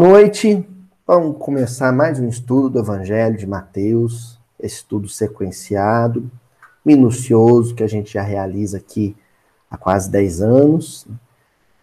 [0.00, 0.66] Noite.
[1.06, 6.30] Vamos começar mais um estudo do Evangelho de Mateus, estudo sequenciado,
[6.82, 9.14] minucioso, que a gente já realiza aqui
[9.70, 11.06] há quase 10 anos.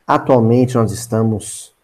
[0.08, 1.76] Atualmente nós estamos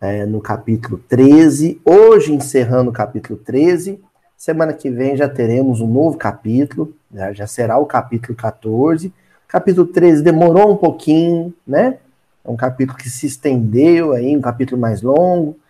[0.00, 4.00] é, no capítulo 13, hoje encerrando o capítulo 13.
[4.34, 9.12] Semana que vem já teremos um novo capítulo, já, já será o capítulo 14.
[9.46, 11.98] Capítulo 13 demorou um pouquinho, né?
[12.42, 15.60] É um capítulo que se estendeu aí, um capítulo mais longo,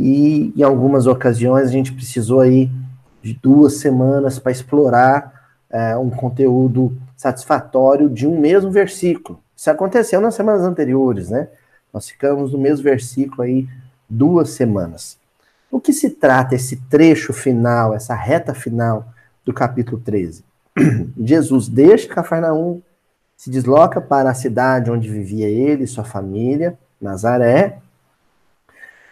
[0.00, 2.70] e em algumas ocasiões a gente precisou aí
[3.22, 5.32] de duas semanas para explorar
[5.68, 9.38] é, um conteúdo satisfatório de um mesmo versículo.
[9.54, 11.48] Isso aconteceu nas semanas anteriores, né?
[11.92, 13.68] Nós ficamos no mesmo versículo aí
[14.08, 15.18] duas semanas.
[15.70, 19.06] O que se trata esse trecho final, essa reta final
[19.44, 20.42] do capítulo 13?
[21.22, 22.80] Jesus deixa Cafarnaum,
[23.36, 27.78] se desloca para a cidade onde vivia ele e sua família, Nazaré.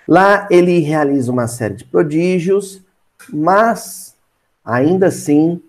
[0.09, 2.83] Lá ele realiza uma série de prodígios,
[3.31, 4.17] mas
[4.64, 5.61] ainda assim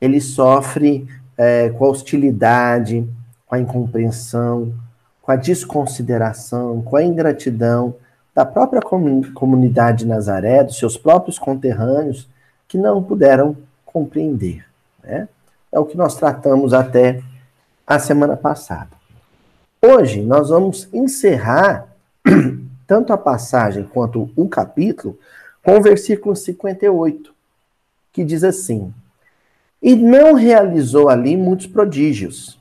[0.00, 3.06] ele sofre é, com a hostilidade,
[3.46, 4.72] com a incompreensão,
[5.20, 7.94] com a desconsideração, com a ingratidão
[8.34, 12.26] da própria comunidade de Nazaré, dos seus próprios conterrâneos,
[12.66, 13.54] que não puderam
[13.84, 14.64] compreender.
[15.04, 15.28] Né?
[15.70, 17.22] É o que nós tratamos até
[17.86, 18.88] a semana passada.
[19.84, 21.88] Hoje nós vamos encerrar
[22.92, 25.18] tanto a passagem quanto o capítulo
[25.64, 27.32] com o versículo 58,
[28.12, 28.92] que diz assim:
[29.80, 32.60] E não realizou ali muitos prodígios,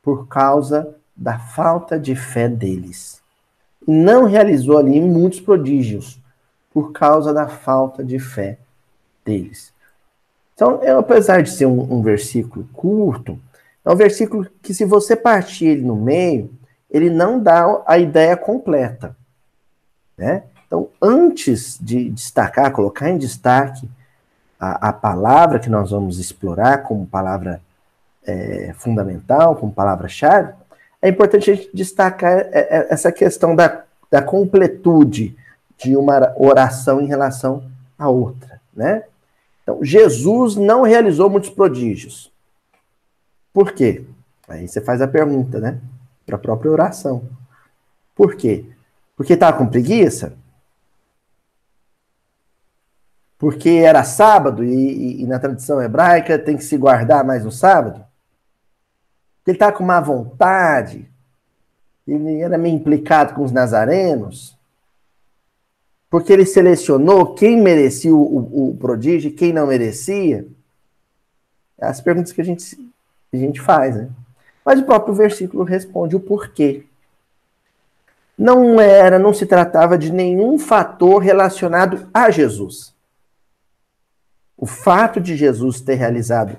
[0.00, 3.20] por causa da falta de fé deles.
[3.84, 6.20] Não realizou ali muitos prodígios,
[6.72, 8.58] por causa da falta de fé
[9.24, 9.72] deles.
[10.54, 13.40] Então, apesar de ser um, um versículo curto,
[13.84, 16.48] é um versículo que, se você partir ele no meio,
[16.88, 19.16] ele não dá a ideia completa.
[20.16, 20.44] Né?
[20.66, 23.88] Então, antes de destacar, colocar em destaque
[24.58, 27.60] a, a palavra que nós vamos explorar como palavra
[28.26, 30.52] é, fundamental, como palavra-chave,
[31.00, 35.36] é importante a gente destacar é, é, essa questão da, da completude
[35.76, 38.60] de uma oração em relação à outra.
[38.74, 39.04] Né?
[39.62, 42.32] Então, Jesus não realizou muitos prodígios.
[43.52, 44.04] Por quê?
[44.48, 45.78] Aí você faz a pergunta, né?
[46.26, 47.22] Para a própria oração.
[48.14, 48.66] Por quê?
[49.16, 50.36] Porque estava com preguiça?
[53.38, 57.52] Porque era sábado e, e, e, na tradição hebraica tem que se guardar mais no
[57.52, 58.04] sábado?
[59.46, 61.10] Ele estava com má vontade?
[62.06, 64.56] Ele era meio implicado com os nazarenos?
[66.08, 70.46] Porque ele selecionou quem merecia o, o, o prodígio e quem não merecia?
[71.78, 72.78] As perguntas que a gente
[73.32, 74.08] a gente faz, né?
[74.64, 76.86] Mas o próprio versículo responde o porquê.
[78.36, 82.92] Não era, não se tratava de nenhum fator relacionado a Jesus.
[84.56, 86.56] O fato de Jesus ter realizado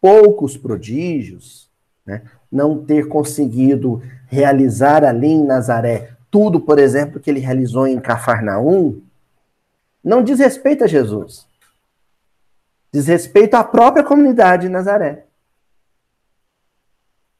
[0.00, 1.68] poucos prodígios,
[2.04, 8.00] né, não ter conseguido realizar ali em Nazaré tudo, por exemplo, que ele realizou em
[8.00, 9.00] Cafarnaum,
[10.02, 11.46] não diz respeito a Jesus.
[12.90, 15.26] Diz respeito à própria comunidade de Nazaré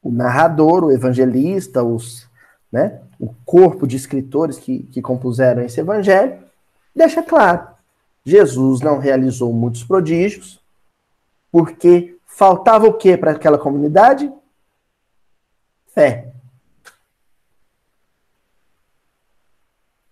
[0.03, 2.29] o narrador, o evangelista, os,
[2.73, 6.43] né, o corpo de escritores que, que compuseram esse evangelho,
[6.97, 7.69] deixa claro:
[8.25, 10.61] Jesus não realizou muitos prodígios,
[11.51, 14.33] porque faltava o que para aquela comunidade?
[15.89, 16.33] Fé.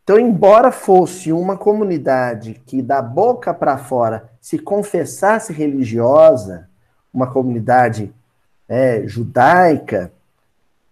[0.03, 6.69] Então, embora fosse uma comunidade que da boca para fora se confessasse religiosa,
[7.15, 8.13] uma comunidade
[8.69, 10.13] é, judaica,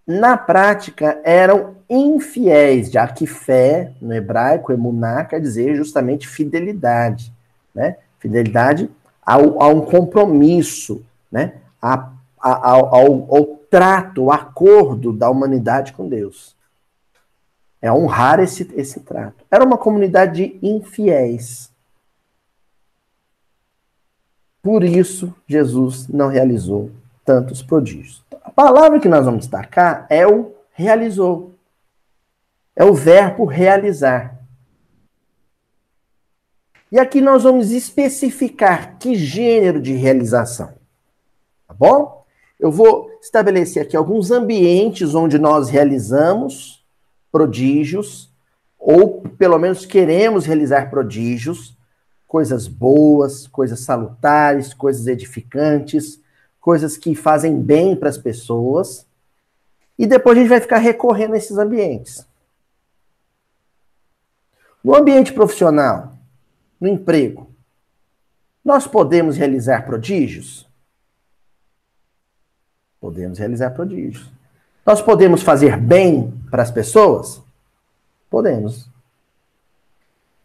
[0.09, 7.31] na prática eram infiéis, já que fé, no hebraico, emuná, quer dizer justamente fidelidade,
[7.75, 7.99] né?
[8.19, 8.91] Fidelidade
[9.21, 11.57] ao, a um compromisso, né?
[11.81, 12.10] A,
[12.41, 16.57] a, ao, ao, ao trato, o acordo da humanidade com Deus.
[17.83, 19.45] É honrar esse, esse trato.
[19.51, 21.71] Era uma comunidade de infiéis.
[24.63, 26.91] Por isso, Jesus não realizou
[27.28, 28.25] tantos prodígios.
[28.42, 31.53] A palavra que nós vamos destacar é o realizou.
[32.75, 34.41] É o verbo realizar.
[36.91, 40.72] E aqui nós vamos especificar que gênero de realização.
[41.66, 42.25] Tá bom?
[42.59, 46.83] Eu vou estabelecer aqui alguns ambientes onde nós realizamos
[47.30, 48.33] prodígios,
[48.78, 51.77] ou pelo menos queremos realizar prodígios,
[52.27, 56.22] coisas boas, coisas salutares, coisas edificantes,
[56.68, 59.06] coisas que fazem bem para as pessoas,
[59.98, 62.26] e depois a gente vai ficar recorrendo a esses ambientes.
[64.84, 66.12] No ambiente profissional,
[66.78, 67.50] no emprego,
[68.62, 70.68] nós podemos realizar prodígios?
[73.00, 74.30] Podemos realizar prodígios.
[74.84, 77.41] Nós podemos fazer bem para as pessoas?
[78.28, 78.91] Podemos.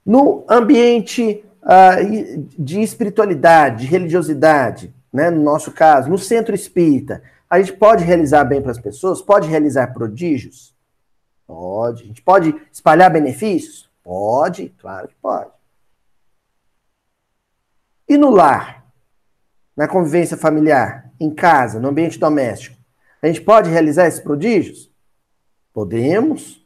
[0.05, 7.61] No ambiente uh, de espiritualidade, de religiosidade, né, no nosso caso, no centro espírita, a
[7.61, 9.21] gente pode realizar bem para as pessoas?
[9.21, 10.75] Pode realizar prodígios?
[11.45, 12.03] Pode.
[12.03, 13.87] A gente pode espalhar benefícios?
[14.03, 15.51] Pode, claro que pode.
[18.09, 18.83] E no lar?
[19.77, 21.11] Na convivência familiar?
[21.19, 21.79] Em casa?
[21.79, 22.75] No ambiente doméstico?
[23.21, 24.91] A gente pode realizar esses prodígios?
[25.71, 26.65] Podemos.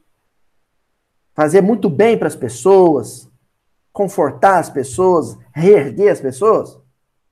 [1.33, 3.29] Fazer muito bem para as pessoas,
[3.91, 6.79] confortar as pessoas, reerguer as pessoas?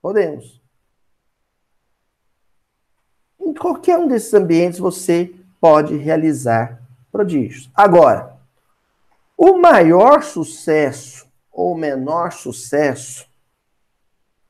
[0.00, 0.60] Podemos.
[3.58, 6.80] Qualquer um desses ambientes você pode realizar
[7.10, 7.70] prodígios.
[7.74, 8.36] Agora,
[9.36, 13.26] o maior sucesso ou menor sucesso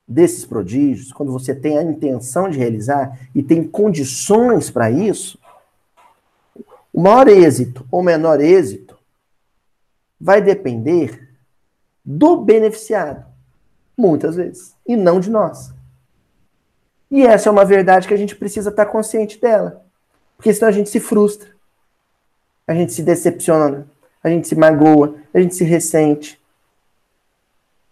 [0.06, 5.38] desses prodígios, quando você tem a intenção de realizar e tem condições para isso,
[6.92, 8.96] o maior êxito ou menor êxito
[10.20, 11.28] vai depender
[12.04, 13.26] do beneficiado,
[13.96, 15.75] muitas vezes, e não de nós.
[17.10, 19.84] E essa é uma verdade que a gente precisa estar consciente dela,
[20.36, 21.56] porque senão a gente se frustra
[22.66, 23.86] a gente se decepciona,
[24.22, 26.40] a gente se magoa, a gente se ressente.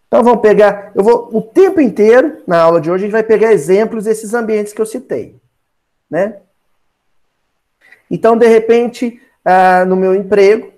[0.08, 3.22] Então vamos pegar, eu vou o tempo inteiro na aula de hoje a gente vai
[3.22, 5.36] pegar exemplos desses ambientes que eu citei,
[6.10, 6.38] né?
[8.10, 10.72] Então de repente ah, no meu emprego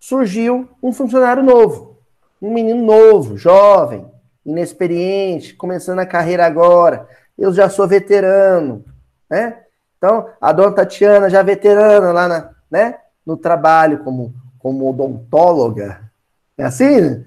[0.00, 1.98] surgiu um funcionário novo,
[2.40, 4.06] um menino novo, jovem,
[4.44, 7.08] inexperiente, começando a carreira agora.
[7.36, 8.84] Eu já sou veterano,
[9.28, 9.64] né?
[9.98, 12.98] Então a dona Tatiana já veterana lá na, né?
[13.24, 16.10] No trabalho como, como odontóloga.
[16.56, 17.24] É assim,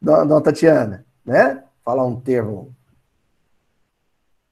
[0.00, 1.04] dona Tatiana?
[1.24, 1.62] Né?
[1.84, 2.74] Falar um termo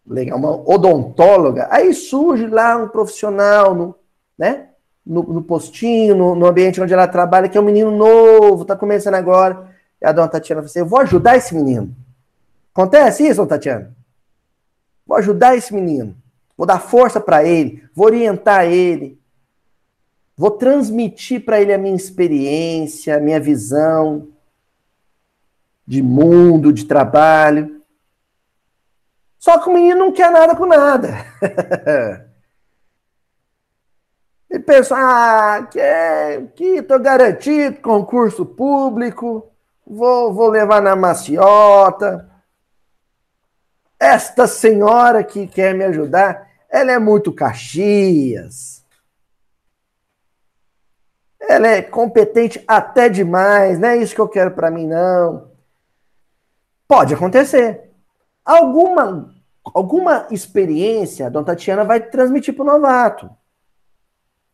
[0.06, 1.69] legal, uma odontóloga.
[1.71, 3.95] Aí surge lá um profissional, no,
[4.39, 4.69] né?
[5.05, 8.75] No, no postinho, no, no, ambiente onde ela trabalha, que é um menino novo, está
[8.75, 9.69] começando agora.
[10.01, 11.95] E a dona Tatiana fala assim: Eu vou ajudar esse menino.
[12.73, 13.95] Acontece isso, dona Tatiana?
[15.06, 16.17] Vou ajudar esse menino.
[16.56, 19.19] Vou dar força para ele, vou orientar ele,
[20.37, 24.27] Vou transmitir para ele a minha experiência, a minha visão
[25.87, 27.81] de mundo, de trabalho.
[29.39, 31.09] Só que o menino não quer nada com nada.
[34.51, 35.79] ele pensa, ah, que,
[36.56, 39.53] que tô garantido, concurso público,
[39.87, 42.29] vou, vou levar na maciota.
[44.05, 48.75] Esta senhora que quer me ajudar, ela é muito caxias
[51.49, 55.51] ela é competente até demais, não é isso que eu quero para mim, não.
[56.87, 57.91] Pode acontecer.
[58.45, 63.31] Alguma, alguma experiência a Dona Tatiana vai transmitir para o novato.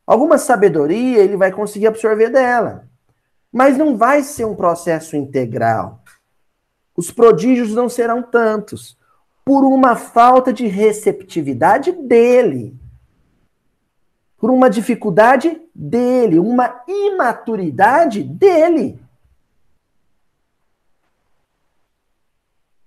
[0.06, 2.88] Alguma sabedoria ele vai conseguir absorver dela.
[3.52, 6.02] Mas não vai ser um processo integral.
[6.96, 8.96] Os prodígios não serão tantos.
[9.50, 12.78] Por uma falta de receptividade dele
[14.38, 19.02] por uma dificuldade dele, uma imaturidade dele.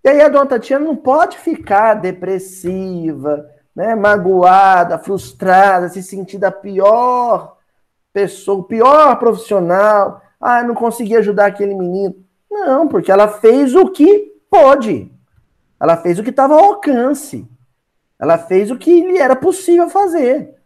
[0.04, 6.52] E aí a dona Tatiana não pode ficar depressiva, né, magoada, frustrada, se sentir a
[6.52, 7.58] pior
[8.14, 10.22] pessoa, o pior profissional.
[10.40, 12.16] Ah, não consegui ajudar aquele menino.
[12.50, 15.13] Não, porque ela fez o que pôde.
[15.84, 17.46] Ela fez o que estava ao alcance.
[18.18, 20.64] Ela fez o que lhe era possível fazer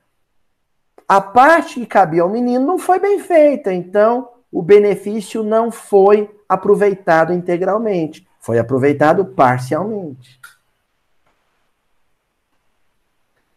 [1.07, 6.29] a parte que cabia ao menino não foi bem feita, então o benefício não foi
[6.49, 10.39] aproveitado integralmente, foi aproveitado parcialmente.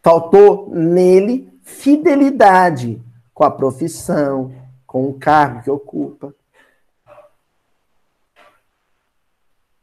[0.01, 3.01] Faltou nele fidelidade
[3.33, 4.55] com a profissão,
[4.87, 6.33] com o cargo que ocupa.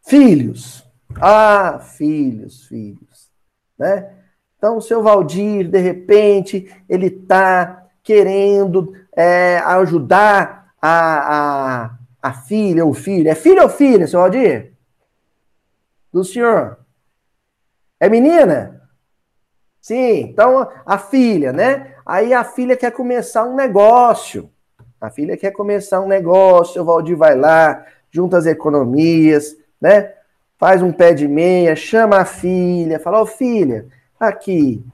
[0.03, 0.88] Filhos.
[1.17, 3.31] Ah, filhos, filhos.
[3.79, 4.13] Né?
[4.57, 12.85] Então, o seu Valdir, de repente, ele está querendo é, ajudar a, a, a filha
[12.85, 13.29] ou filho.
[13.29, 14.73] É filho ou filha, seu Valdir?
[16.13, 16.79] Do senhor?
[18.01, 18.83] É menina?
[19.81, 21.95] Sim, então a filha, né?
[22.05, 24.51] Aí a filha quer começar um negócio.
[25.01, 30.13] A filha quer começar um negócio, o Valdir vai lá, junta as economias, né?
[30.59, 33.87] Faz um pé de meia, chama a filha, fala, ô oh, filha,
[34.19, 34.85] aqui,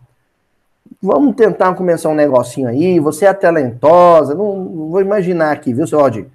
[1.02, 5.87] vamos tentar começar um negocinho aí, você é talentosa, não, não vou imaginar aqui, viu,
[5.87, 6.26] seu Aldir?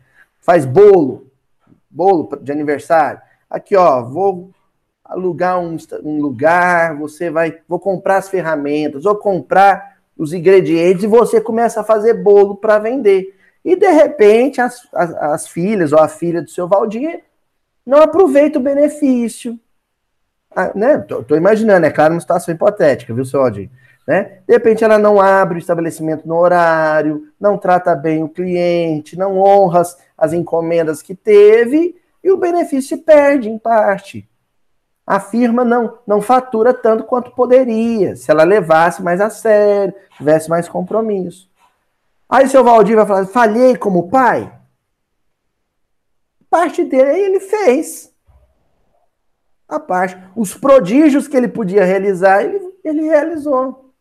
[0.49, 1.27] faz bolo,
[1.89, 3.21] bolo de aniversário.
[3.47, 4.49] Aqui, ó, vou
[5.03, 11.07] alugar um, um lugar, você vai, vou comprar as ferramentas, vou comprar os ingredientes e
[11.07, 13.35] você começa a fazer bolo para vender.
[13.63, 17.23] E de repente as, as, as, filhas ou a filha do seu Valdir
[17.89, 19.59] não aproveita o benefício.
[20.55, 20.97] Ah, né?
[20.99, 23.69] Tô, tô, imaginando, é claro, uma situação hipotética, viu, seu Valdir?
[24.07, 24.39] Né?
[24.47, 29.37] De repente ela não abre o estabelecimento no horário, não trata bem o cliente, não
[29.37, 34.29] honra as, as encomendas que teve e o benefício se perde em parte
[35.09, 40.47] a firma não, não fatura tanto quanto poderia, se ela levasse mais a sério, tivesse
[40.47, 41.49] mais compromisso.
[42.29, 44.53] Aí seu Valdir vai falar, falhei como pai?
[46.49, 48.13] Parte dele ele fez.
[49.67, 50.17] A parte.
[50.35, 53.93] Os prodígios que ele podia realizar, ele, ele realizou.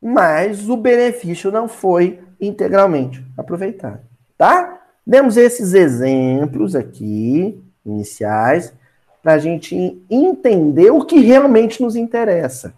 [0.00, 4.00] Mas o benefício não foi integralmente aproveitado.
[4.36, 4.80] Tá?
[5.06, 8.72] Demos esses exemplos aqui iniciais,
[9.22, 12.74] para a gente entender o que realmente nos interessa.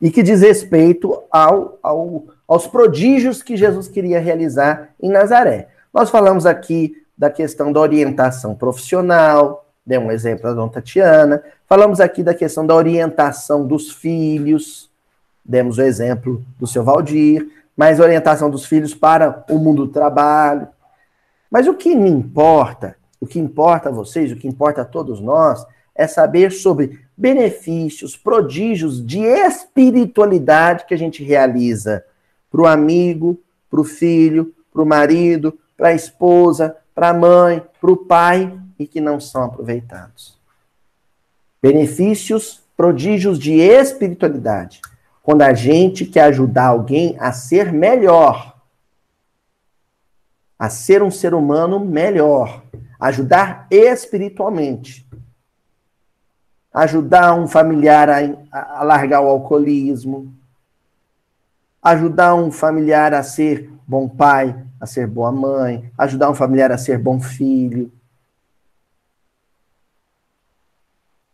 [0.00, 5.68] E que diz respeito ao, ao, aos prodígios que Jesus queria realizar em Nazaré.
[5.92, 11.42] Nós falamos aqui da questão da orientação profissional, dei um exemplo da Dona Tatiana.
[11.68, 14.90] Falamos aqui da questão da orientação dos filhos,
[15.44, 20.66] demos o exemplo do seu Valdir, mas orientação dos filhos para o mundo do trabalho.
[21.50, 25.20] Mas o que me importa o que importa a vocês, o que importa a todos
[25.20, 25.64] nós,
[25.94, 32.04] é saber sobre benefícios, prodígios de espiritualidade que a gente realiza
[32.50, 33.40] para o amigo,
[33.70, 38.58] para o filho, para o marido, para a esposa, para a mãe, para o pai
[38.78, 40.38] e que não são aproveitados.
[41.60, 44.80] Benefícios, prodígios de espiritualidade.
[45.22, 48.56] Quando a gente quer ajudar alguém a ser melhor,
[50.58, 52.62] a ser um ser humano melhor,
[52.98, 55.06] ajudar espiritualmente.
[56.72, 60.34] Ajudar um familiar a, a largar o alcoolismo.
[61.82, 65.90] Ajudar um familiar a ser bom pai, a ser boa mãe.
[65.96, 67.90] Ajudar um familiar a ser bom filho.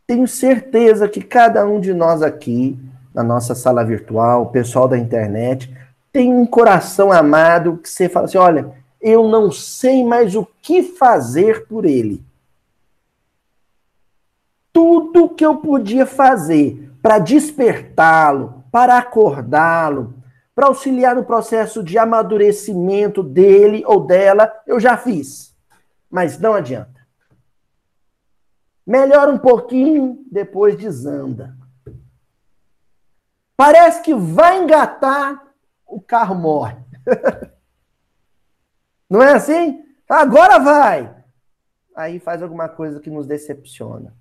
[0.06, 2.78] Tenho certeza que cada um de nós aqui,
[3.14, 5.74] na nossa sala virtual, o pessoal da internet,
[6.12, 10.82] tem um coração amado que você fala assim: olha, eu não sei mais o que
[10.82, 12.22] fazer por ele.
[14.72, 20.14] Tudo que eu podia fazer para despertá-lo, para acordá-lo,
[20.54, 25.54] para auxiliar no processo de amadurecimento dele ou dela, eu já fiz.
[26.08, 27.04] Mas não adianta.
[28.86, 31.56] Melhora um pouquinho, depois desanda.
[33.56, 35.42] Parece que vai engatar,
[35.86, 36.76] o carro morre.
[39.08, 39.84] Não é assim?
[40.08, 41.14] Agora vai!
[41.94, 44.14] Aí faz alguma coisa que nos decepciona.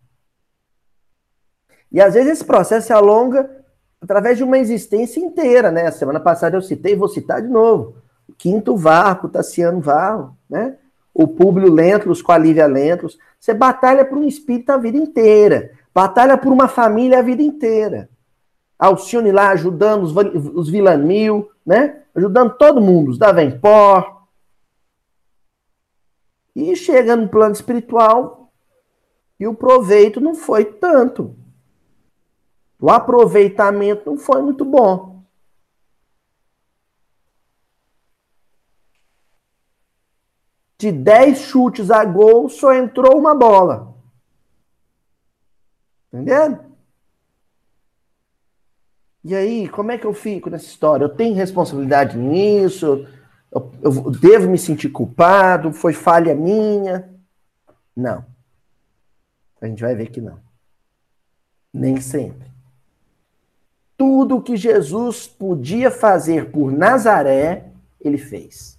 [1.92, 3.63] E às vezes esse processo se alonga
[4.04, 5.90] através de uma existência inteira, né?
[5.90, 7.96] Semana passada eu citei, vou citar de novo.
[8.38, 10.76] Quinto Varro, Tassiano Varro, né?
[11.14, 13.18] O Públio Lentulus com a Lívia Lentulus.
[13.40, 15.72] Você batalha por um espírito a vida inteira.
[15.94, 18.10] Batalha por uma família a vida inteira.
[18.78, 20.14] Alcione lá ajudando os,
[20.54, 22.02] os Villanil, né?
[22.14, 24.24] Ajudando todo mundo, os Davenport,
[26.56, 28.52] e chega no plano espiritual
[29.40, 31.36] e o proveito não foi tanto.
[32.84, 35.24] O aproveitamento não foi muito bom.
[40.78, 43.96] De 10 chutes a gol, só entrou uma bola.
[46.12, 46.60] Entendendo?
[49.24, 51.06] E aí, como é que eu fico nessa história?
[51.06, 53.08] Eu tenho responsabilidade nisso?
[53.50, 57.10] eu, eu devo me sentir culpado, foi falha minha.
[57.96, 58.26] Não.
[59.62, 60.38] A gente vai ver que não.
[61.74, 62.53] Nem sempre.
[64.06, 67.66] Tudo que Jesus podia fazer por Nazaré,
[68.02, 68.78] ele fez.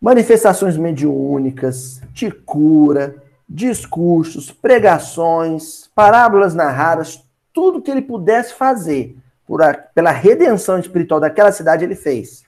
[0.00, 9.16] Manifestações mediúnicas, de cura, discursos, pregações, parábolas narradas, tudo que ele pudesse fazer
[9.48, 12.44] a, pela redenção espiritual daquela cidade, ele fez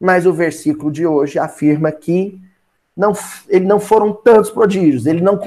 [0.00, 2.38] mas o versículo de hoje afirma que
[2.96, 3.12] não,
[3.48, 5.38] ele não foram tantos prodígios, ele não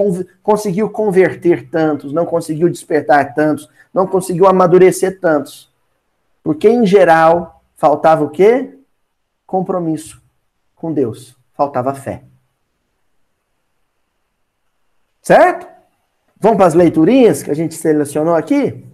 [0.44, 5.68] conseguiu converter tantos, não conseguiu despertar tantos, não conseguiu amadurecer tantos.
[6.44, 8.78] Porque, em geral, faltava o quê?
[9.48, 10.22] Compromisso
[10.76, 11.36] com Deus.
[11.54, 12.24] Faltava fé.
[15.22, 15.68] Certo?
[16.40, 18.86] Vamos para as leiturinhas que a gente selecionou aqui?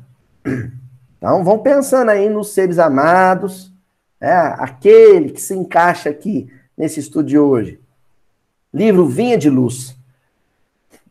[1.17, 3.73] Então, vão pensando aí nos seres amados,
[4.21, 7.79] É aquele que se encaixa aqui nesse estudo de hoje.
[8.75, 9.95] Livro Vinha de Luz.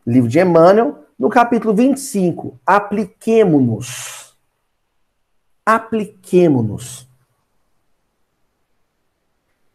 [0.05, 2.59] Livro de Emmanuel, no capítulo 25.
[2.63, 4.37] Apliquemo-nos.
[5.65, 7.09] Apliquemo-nos.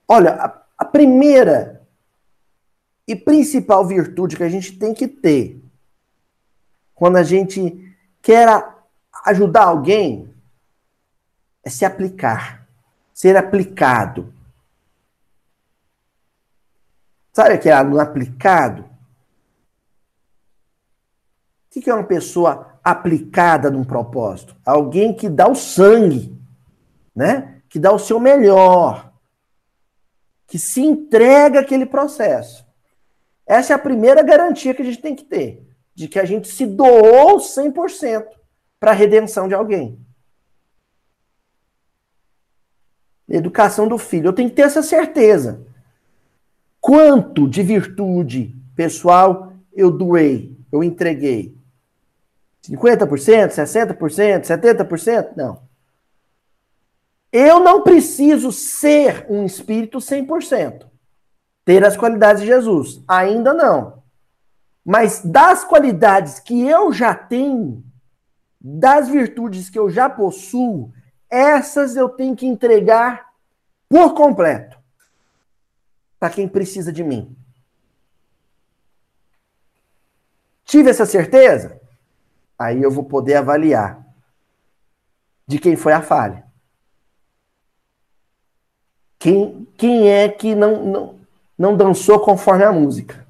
[0.07, 1.85] Olha, a, a primeira
[3.09, 5.61] e principal virtude que a gente tem que ter
[6.95, 7.93] quando a gente
[8.23, 8.73] quer
[9.25, 10.33] ajudar alguém
[11.65, 12.69] é se aplicar,
[13.13, 14.33] ser aplicado.
[17.33, 18.83] Sabe aquele aluno aplicado?
[21.67, 24.57] O que é uma pessoa aplicada num propósito?
[24.67, 26.37] Alguém que dá o sangue,
[27.15, 27.63] né?
[27.69, 29.13] Que dá o seu melhor,
[30.47, 32.67] que se entrega aquele processo.
[33.47, 36.49] Essa é a primeira garantia que a gente tem que ter, de que a gente
[36.49, 38.27] se doou 100%
[38.81, 40.05] para a redenção de alguém.
[43.29, 44.29] Educação do filho.
[44.29, 45.65] Eu tenho que ter essa certeza.
[46.81, 51.55] Quanto de virtude pessoal eu doei, eu entreguei?
[52.63, 55.37] 50%, 60%, 70%?
[55.37, 55.63] Não.
[57.31, 60.87] Eu não preciso ser um espírito 100%.
[61.65, 63.03] Ter as qualidades de Jesus.
[63.07, 64.03] Ainda não.
[64.85, 67.85] Mas das qualidades que eu já tenho,
[68.61, 70.93] das virtudes que eu já possuo,
[71.29, 73.29] essas eu tenho que entregar
[73.89, 74.80] por completo
[76.21, 77.35] para quem precisa de mim.
[80.65, 81.81] Tive essa certeza?
[82.59, 84.07] Aí eu vou poder avaliar
[85.47, 86.45] de quem foi a falha.
[89.19, 91.21] Quem, quem é que não, não,
[91.59, 93.27] não dançou conforme a música?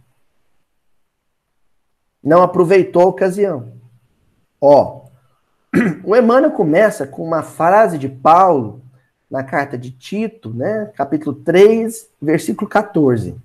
[2.23, 3.73] Não aproveitou a ocasião.
[4.61, 5.07] Ó,
[6.05, 8.83] o Emmanuel começa com uma frase de Paulo
[9.31, 13.37] na carta de Tito, né, capítulo 3, versículo 14.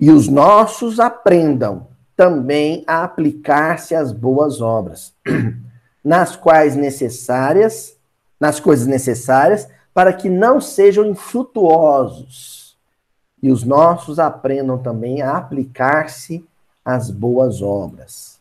[0.00, 5.12] E os nossos aprendam também a aplicar-se às boas obras,
[6.02, 7.96] nas quais necessárias,
[8.40, 12.76] nas coisas necessárias, para que não sejam infrutuosos.
[13.42, 16.44] E os nossos aprendam também a aplicar-se
[16.84, 18.38] às boas obras.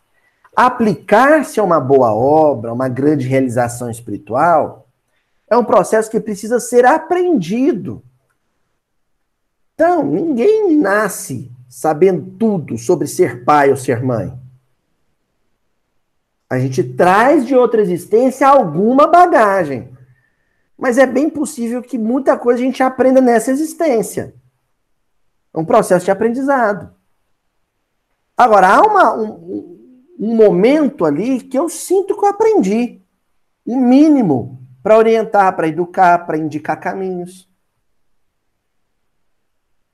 [0.56, 4.87] Aplicar-se a uma boa obra, uma grande realização espiritual,
[5.50, 8.04] é um processo que precisa ser aprendido.
[9.74, 14.38] Então, ninguém nasce sabendo tudo sobre ser pai ou ser mãe.
[16.50, 19.96] A gente traz de outra existência alguma bagagem.
[20.78, 24.34] Mas é bem possível que muita coisa a gente aprenda nessa existência.
[25.54, 26.94] É um processo de aprendizado.
[28.36, 29.80] Agora, há uma, um,
[30.20, 33.02] um momento ali que eu sinto que eu aprendi.
[33.66, 37.46] O mínimo para orientar, para educar, para indicar caminhos.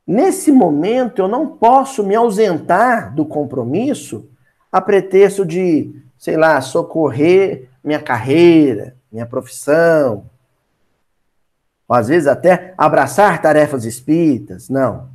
[0.05, 4.29] Nesse momento, eu não posso me ausentar do compromisso
[4.71, 10.29] a pretexto de, sei lá, socorrer minha carreira, minha profissão,
[11.87, 14.69] ou às vezes até abraçar tarefas espíritas.
[14.69, 15.09] Não.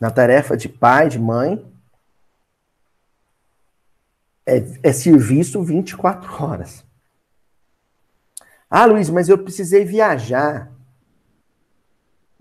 [0.00, 1.64] Na tarefa de pai, de mãe,
[4.44, 6.84] é, é serviço 24 horas.
[8.74, 10.72] Ah, Luiz, mas eu precisei viajar.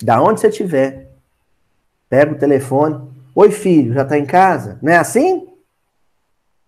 [0.02, 1.12] Da onde você estiver.
[2.08, 3.12] Pega o telefone.
[3.36, 4.80] Oi, filho, já está em casa?
[4.82, 5.46] Não é assim?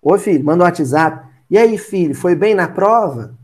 [0.01, 1.25] Oi, filho, manda um WhatsApp.
[1.49, 3.37] E aí, filho, foi bem na prova?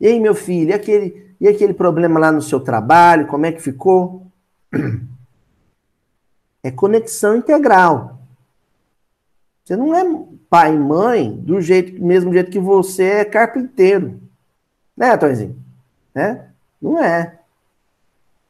[0.00, 3.52] E aí, meu filho, e aquele, e aquele problema lá no seu trabalho, como é
[3.52, 4.32] que ficou?
[6.60, 8.18] É conexão integral.
[9.62, 10.02] Você não é
[10.50, 14.27] pai e mãe do jeito, mesmo jeito que você é carpinteiro.
[14.98, 15.56] Né, Tonzinho?
[16.12, 16.44] Né?
[16.82, 17.38] Não é.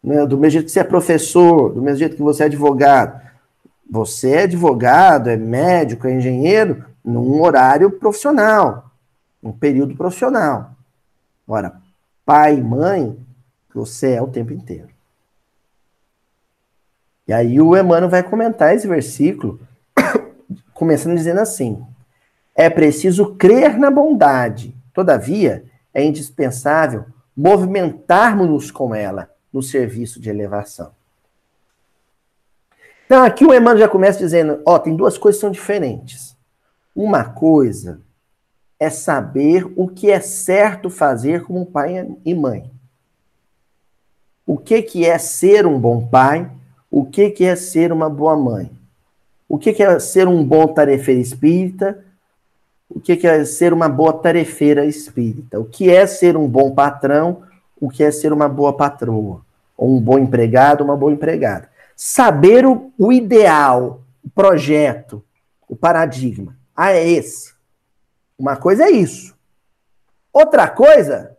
[0.07, 0.27] é.
[0.27, 3.21] Do mesmo jeito que você é professor, do mesmo jeito que você é advogado.
[3.91, 8.91] Você é advogado, é médico, é engenheiro, num horário profissional,
[9.43, 10.73] num período profissional.
[11.47, 11.81] Agora,
[12.25, 13.19] pai e mãe,
[13.75, 14.89] você é o tempo inteiro.
[17.27, 19.61] E aí o Emmanuel vai comentar esse versículo
[20.73, 21.83] começando dizendo assim:
[22.55, 25.65] é preciso crer na bondade, todavia,
[25.99, 27.07] é indispensável
[27.37, 30.93] movimentarmos-nos com ela no serviço de elevação.
[33.07, 36.37] Então, aqui o Emmanuel já começa dizendo: ó, tem duas coisas que são diferentes.
[36.95, 38.01] Uma coisa
[38.79, 42.71] é saber o que é certo fazer como pai e mãe.
[44.47, 46.51] O que, que é ser um bom pai,
[46.91, 48.79] o que, que é ser uma boa mãe
[49.49, 52.05] o que é ser um bom tarefeiro espírita,
[52.89, 57.43] o que é ser uma boa tarefeira espírita, o que é ser um bom patrão,
[57.81, 59.43] o que é ser uma boa patroa,
[59.77, 61.71] ou um bom empregado, uma boa empregada.
[61.95, 65.23] Saber o, o ideal, o projeto,
[65.69, 66.57] o paradigma.
[66.75, 67.53] Ah, é esse.
[68.39, 69.37] Uma coisa é isso.
[70.33, 71.37] Outra coisa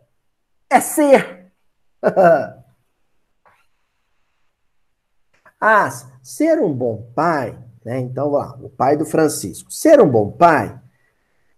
[0.68, 1.50] é ser.
[5.60, 5.90] ah,
[6.22, 7.98] ser um bom pai, né?
[8.00, 9.72] Então, lá, o pai do Francisco.
[9.72, 10.79] Ser um bom pai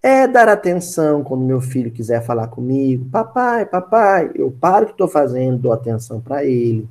[0.02, 3.04] é dar atenção quando meu filho quiser falar comigo.
[3.10, 6.88] Papai, papai, eu paro o que estou fazendo, dou atenção para ele.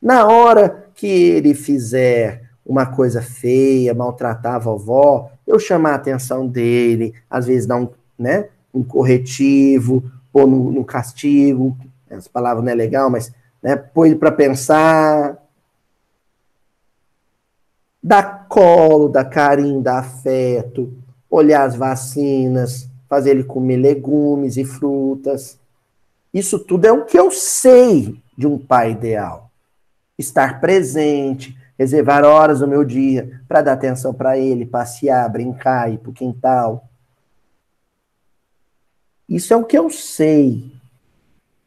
[0.00, 6.46] Na hora que ele fizer uma coisa feia, maltratar a vovó, eu chamar a atenção
[6.46, 10.02] dele, às vezes dar um, né, um corretivo,
[10.32, 11.76] pôr no, no castigo,
[12.08, 15.36] essa palavra não é legal, mas né, pôr ele para pensar,
[18.02, 20.92] dar colo, dar carinho, dar afeto,
[21.30, 25.58] olhar as vacinas, fazer ele comer legumes e frutas.
[26.32, 29.50] Isso tudo é o que eu sei de um pai ideal.
[30.18, 35.98] Estar presente, reservar horas do meu dia para dar atenção para ele, passear, brincar, ir
[35.98, 36.88] para o quintal.
[39.28, 40.72] Isso é o que eu sei.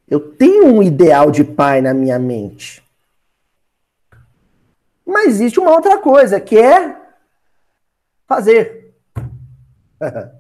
[0.08, 2.84] Eu tenho um ideal de pai na minha mente.
[5.06, 6.96] Mas existe uma outra coisa, que é
[8.28, 8.79] fazer.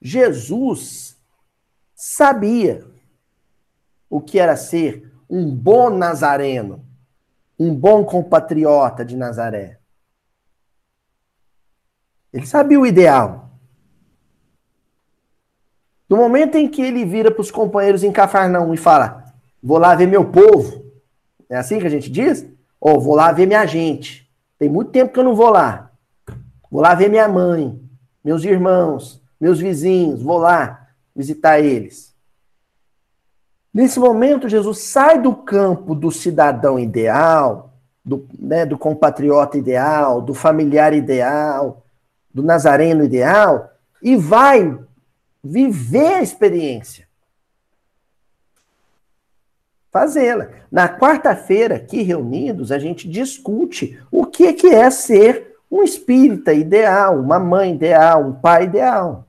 [0.00, 1.16] Jesus
[1.94, 2.84] sabia
[4.10, 6.84] o que era ser um bom nazareno,
[7.58, 9.78] um bom compatriota de Nazaré.
[12.32, 13.50] Ele sabia o ideal.
[16.08, 19.94] No momento em que ele vira para os companheiros em Cafarnaum e fala: Vou lá
[19.94, 20.84] ver meu povo.
[21.48, 22.42] É assim que a gente diz?
[22.80, 24.30] Ou oh, vou lá ver minha gente.
[24.58, 25.91] Tem muito tempo que eu não vou lá.
[26.72, 27.78] Vou lá ver minha mãe,
[28.24, 30.22] meus irmãos, meus vizinhos.
[30.22, 32.14] Vou lá visitar eles.
[33.74, 40.32] Nesse momento, Jesus sai do campo do cidadão ideal, do, né, do compatriota ideal, do
[40.32, 41.84] familiar ideal,
[42.32, 43.70] do nazareno ideal,
[44.02, 44.78] e vai
[45.44, 47.06] viver a experiência.
[49.90, 50.48] Fazê-la.
[50.70, 57.18] Na quarta-feira, aqui reunidos, a gente discute o que, que é ser um espírita ideal,
[57.18, 59.26] uma mãe ideal, um pai ideal.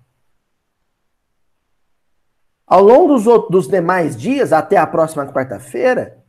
[2.68, 6.22] Ao longo dos, outros, dos demais dias, até a próxima quarta-feira,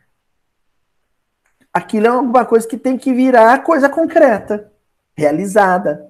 [1.72, 4.72] aquilo é alguma coisa que tem que virar coisa concreta,
[5.16, 6.08] realizada,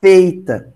[0.00, 0.72] feita.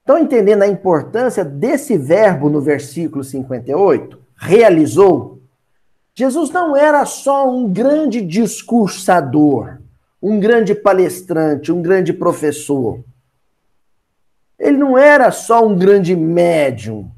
[0.00, 4.20] Estão entendendo a importância desse verbo no versículo 58?
[4.36, 5.42] Realizou.
[6.12, 9.85] Jesus não era só um grande discursador,
[10.20, 13.04] um grande palestrante, um grande professor.
[14.58, 17.10] Ele não era só um grande médium,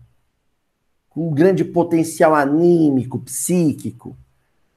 [1.15, 4.17] um grande potencial anímico, psíquico.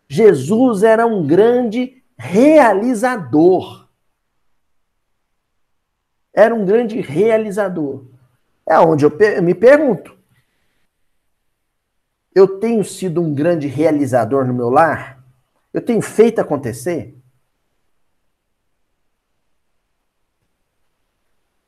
[0.07, 3.87] Jesus era um grande realizador.
[6.33, 8.05] Era um grande realizador.
[8.67, 10.17] É onde eu me pergunto.
[12.33, 15.21] Eu tenho sido um grande realizador no meu lar?
[15.73, 17.20] Eu tenho feito acontecer?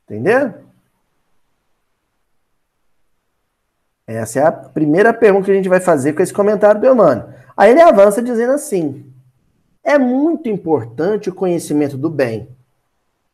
[0.06, 0.54] Entendeu?
[4.06, 7.30] Essa é a primeira pergunta que a gente vai fazer com esse comentário do Emmanuel.
[7.56, 9.06] Aí ele avança dizendo assim:
[9.84, 12.50] é muito importante o conhecimento do bem,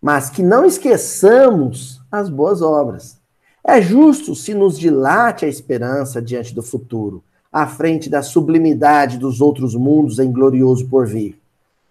[0.02, 3.20] mas que não esqueçamos as boas obras.
[3.64, 9.42] É justo se nos dilate a esperança diante do futuro, à frente da sublimidade dos
[9.42, 11.39] outros mundos em glorioso porvir.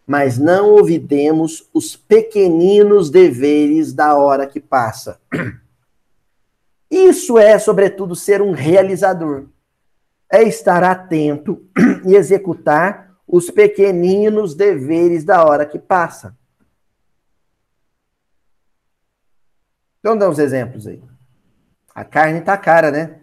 [0.08, 5.20] Mas não ouvidemos os pequeninos deveres da hora que passa.
[6.90, 9.48] Isso é, sobretudo, ser um realizador.
[10.32, 11.62] É estar atento
[12.06, 16.34] e executar os pequeninos deveres da hora que passa.
[20.00, 21.02] Então, dá uns exemplos aí.
[21.94, 23.20] A carne tá cara, né?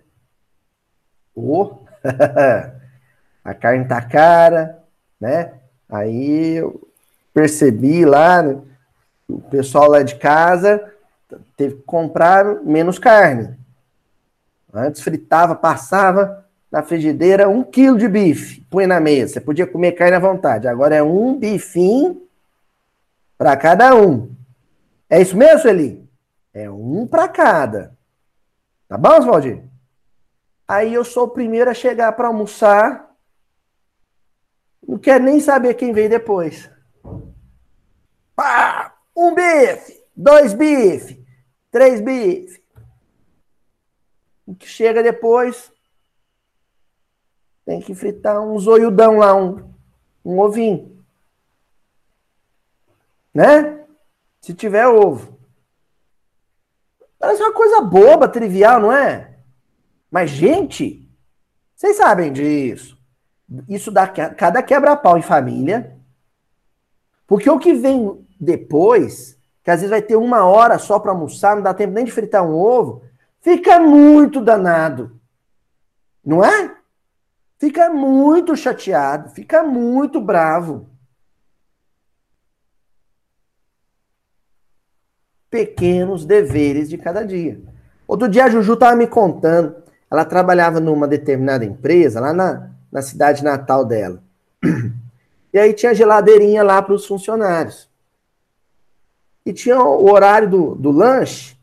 [1.34, 1.80] Oh.
[3.44, 4.84] a carne tá cara,
[5.20, 5.65] né?
[5.90, 6.88] Aí eu
[7.34, 8.62] percebi lá, né?
[9.28, 10.92] o pessoal lá de casa
[11.58, 13.56] teve que comprar menos carne.
[14.74, 19.34] Antes fritava, passava na frigideira um quilo de bife, põe na mesa.
[19.34, 20.68] Você podia comer carne à vontade.
[20.68, 22.22] Agora é um bifinho
[23.38, 24.36] para cada um.
[25.10, 26.10] É isso mesmo, Sueli?
[26.54, 27.94] É um para cada.
[28.88, 29.64] Tá bom, Oswaldir?
[30.68, 33.05] Aí eu sou o primeiro a chegar para almoçar.
[34.88, 36.70] Não quero nem saber quem veio depois.
[38.36, 38.96] Pá!
[39.16, 40.06] Um bife!
[40.16, 41.18] dois bifes,
[41.70, 42.62] três bifes.
[44.46, 45.72] O que chega depois
[47.66, 49.74] tem que fritar um zoiudão lá, um,
[50.24, 51.04] um ovinho.
[53.34, 53.86] Né?
[54.40, 55.36] Se tiver ovo.
[57.18, 59.40] Parece uma coisa boba, trivial, não é?
[60.12, 61.10] Mas, gente,
[61.76, 62.95] vocês sabem disso.
[63.70, 65.96] Isso dá cada quebra-pau em família.
[67.28, 71.56] Porque o que vem depois, que às vezes vai ter uma hora só para almoçar,
[71.56, 73.04] não dá tempo nem de fritar um ovo,
[73.42, 75.20] fica muito danado.
[76.24, 76.76] Não é?
[77.58, 80.90] Fica muito chateado, fica muito bravo.
[85.50, 87.62] Pequenos deveres de cada dia.
[88.08, 89.76] Outro dia a Juju estava me contando,
[90.12, 94.24] ela trabalhava numa determinada empresa, lá na, na cidade natal dela.
[95.52, 97.90] E aí tinha geladeirinha lá para os funcionários.
[99.46, 101.58] E tinha o horário do, do lanche,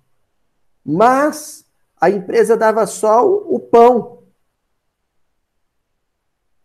[0.85, 1.65] mas
[1.99, 4.19] a empresa dava só o, o pão.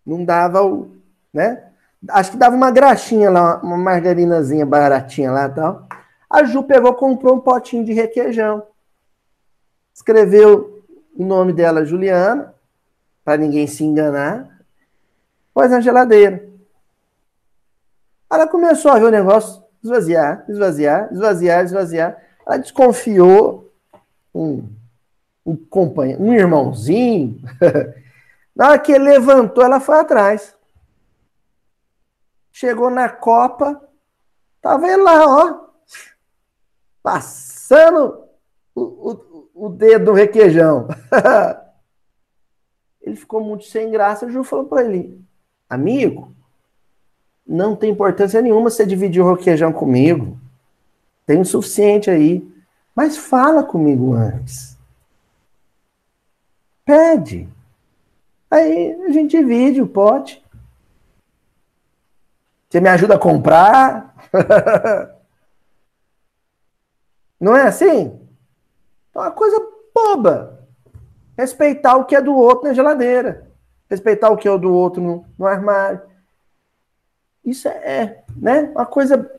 [0.05, 0.91] Não dava o.
[1.33, 1.71] Né?
[2.09, 5.87] Acho que dava uma graxinha lá, uma margarinazinha baratinha lá e tal.
[6.29, 8.67] A Ju pegou, comprou um potinho de requeijão.
[9.93, 10.83] Escreveu
[11.15, 12.53] o nome dela, Juliana,
[13.23, 14.56] para ninguém se enganar.
[15.57, 16.47] Pôs na geladeira.
[18.31, 22.23] Ela começou a ver o negócio esvaziar, esvaziar, esvaziar, esvaziar.
[22.45, 23.73] Ela desconfiou
[24.35, 24.69] um,
[25.43, 27.41] um companheiro, um irmãozinho.
[28.55, 30.55] Na hora que ele levantou, ela foi atrás.
[32.51, 33.81] Chegou na Copa,
[34.61, 35.69] tava ele lá, ó,
[37.01, 38.27] passando
[38.75, 40.87] o, o, o dedo no requeijão.
[43.01, 44.27] ele ficou muito sem graça.
[44.27, 45.26] O Ju falou para ele:
[45.69, 46.31] Amigo,
[47.45, 50.37] não tem importância nenhuma você dividir o requeijão comigo.
[51.25, 52.45] Tem o suficiente aí.
[52.95, 54.77] Mas fala comigo antes.
[56.83, 57.47] Pede.
[58.49, 60.43] Aí a gente divide o pote.
[62.69, 64.15] Você me ajuda a comprar?
[67.39, 68.19] Não é assim?
[69.13, 69.57] É uma coisa
[69.93, 70.65] boba.
[71.37, 73.46] Respeitar o que é do outro na geladeira.
[73.89, 76.01] Respeitar o que é do outro no, no armário.
[77.43, 79.29] Isso é, é, né, uma coisa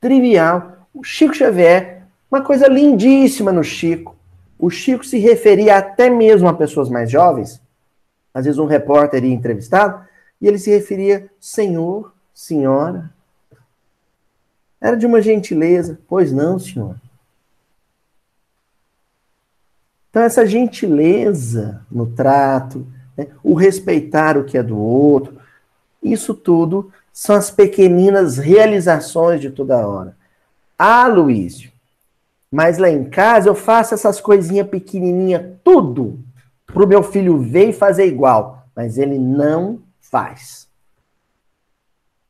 [0.00, 0.88] trivial.
[0.94, 4.16] O Chico Xavier, uma coisa lindíssima no Chico.
[4.58, 7.60] O Chico se referia até mesmo a pessoas mais jovens.
[8.32, 10.06] Às vezes um repórter ia entrevistado
[10.40, 13.10] e ele se referia senhor, senhora.
[14.80, 15.98] Era de uma gentileza.
[16.08, 16.96] Pois não, senhor.
[20.08, 22.86] Então, essa gentileza no trato,
[23.20, 25.38] né, o respeitar o que é do outro,
[26.02, 30.16] isso tudo são as pequeninas realizações de toda hora.
[30.78, 31.70] Ah, Luísio,
[32.50, 36.18] mas lá em casa eu faço essas coisinhas pequenininhas, tudo,
[36.66, 38.66] para o meu filho ver e fazer igual.
[38.74, 40.68] Mas ele não faz.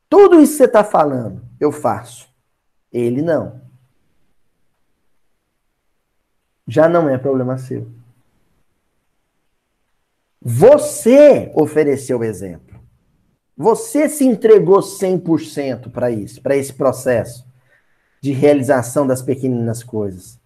[0.09, 2.27] Tudo isso que você está falando, eu faço.
[2.91, 3.61] Ele não.
[6.67, 7.87] Já não é problema seu.
[10.41, 12.79] Você ofereceu o exemplo.
[13.55, 17.45] Você se entregou 100% para isso, para esse processo
[18.19, 20.39] de realização das pequeninas coisas.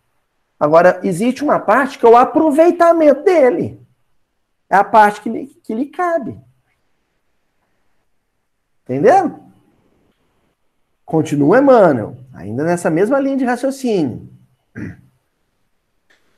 [0.60, 3.80] Agora, existe uma parte que é o aproveitamento dele.
[4.70, 6.38] É a parte que lhe, que lhe cabe.
[8.84, 9.40] Entendeu?
[11.06, 14.30] Continua Emmanuel, ainda nessa mesma linha de raciocínio.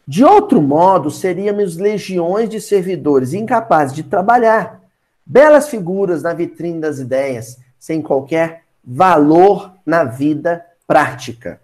[0.07, 4.77] De outro modo, seríamos legiões de servidores incapazes de trabalhar
[5.29, 11.59] Belas figuras na vitrine das ideias, sem qualquer valor na vida prática.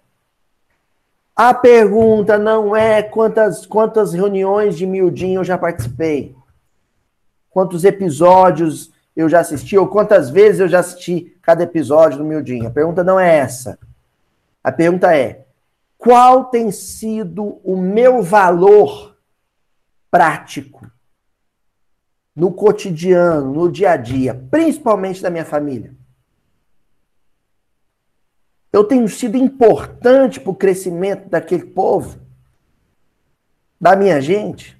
[1.34, 6.36] A pergunta não é quantas, quantas reuniões de miudinho eu já participei,
[7.50, 12.68] quantos episódios eu já assisti, ou quantas vezes eu já assisti cada episódio do miudinho.
[12.68, 13.80] A pergunta não é essa.
[14.62, 15.43] A pergunta é:
[16.04, 19.18] qual tem sido o meu valor
[20.12, 20.86] prático
[22.36, 25.96] no cotidiano, no dia a dia, principalmente da minha família.
[28.72, 32.20] Eu tenho sido importante para o crescimento daquele povo,
[33.80, 34.78] da minha gente.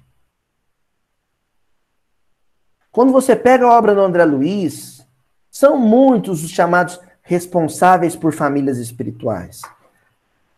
[2.92, 5.06] Quando você pega a obra do André Luiz,
[5.50, 9.62] são muitos os chamados responsáveis por famílias espirituais.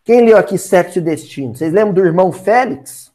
[0.07, 1.53] Quem leu aqui Sexo e Destino?
[1.53, 3.13] Vocês lembram do irmão Félix?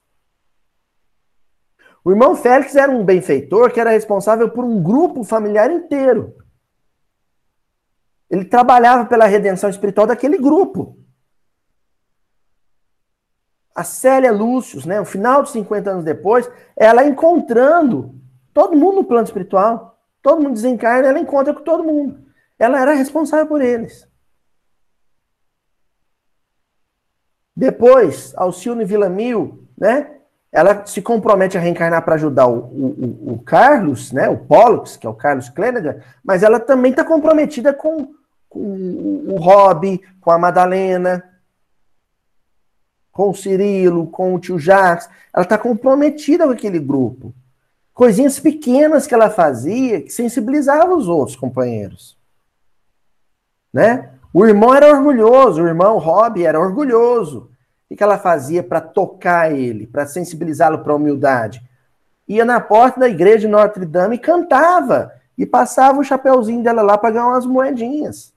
[2.05, 6.37] O irmão Félix era um benfeitor que era responsável por um grupo familiar inteiro.
[8.29, 10.99] Ele trabalhava pela redenção espiritual daquele grupo.
[13.75, 18.21] A Célia Lúcius, né, no final de 50 anos depois, ela encontrando
[18.53, 22.23] todo mundo no plano espiritual, todo mundo desencarna, ela encontra com todo mundo.
[22.59, 24.12] Ela era responsável por eles.
[27.55, 30.11] Depois, Alcione Villamil, né?
[30.51, 34.29] Ela se compromete a reencarnar para ajudar o, o, o, Carlos, né?
[34.29, 38.15] O Pollux, que é o Carlos Clenaghan, mas ela também está comprometida com,
[38.49, 41.25] com o Rob, com a Madalena,
[43.11, 45.09] com o Cirilo, com o tio Jacques.
[45.35, 47.35] Ela está comprometida com aquele grupo.
[47.95, 52.17] Coisinhas pequenas que ela fazia que sensibilizava os outros companheiros.
[53.73, 54.11] Né?
[54.33, 57.51] O irmão era orgulhoso, o irmão Rob era orgulhoso.
[57.91, 61.63] O que ela fazia para tocar ele, para sensibilizá-lo para a humildade?
[62.27, 65.13] Ia na porta da igreja de Notre Dame e cantava.
[65.37, 68.33] E passava o chapeuzinho dela lá para ganhar umas moedinhas.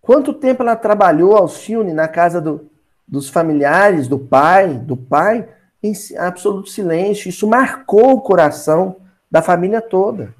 [0.00, 2.70] Quanto tempo ela trabalhou, Alcione, na casa do,
[3.06, 5.48] dos familiares, do pai, do pai,
[5.82, 7.28] em absoluto silêncio.
[7.28, 8.96] Isso marcou o coração
[9.30, 10.34] da família toda.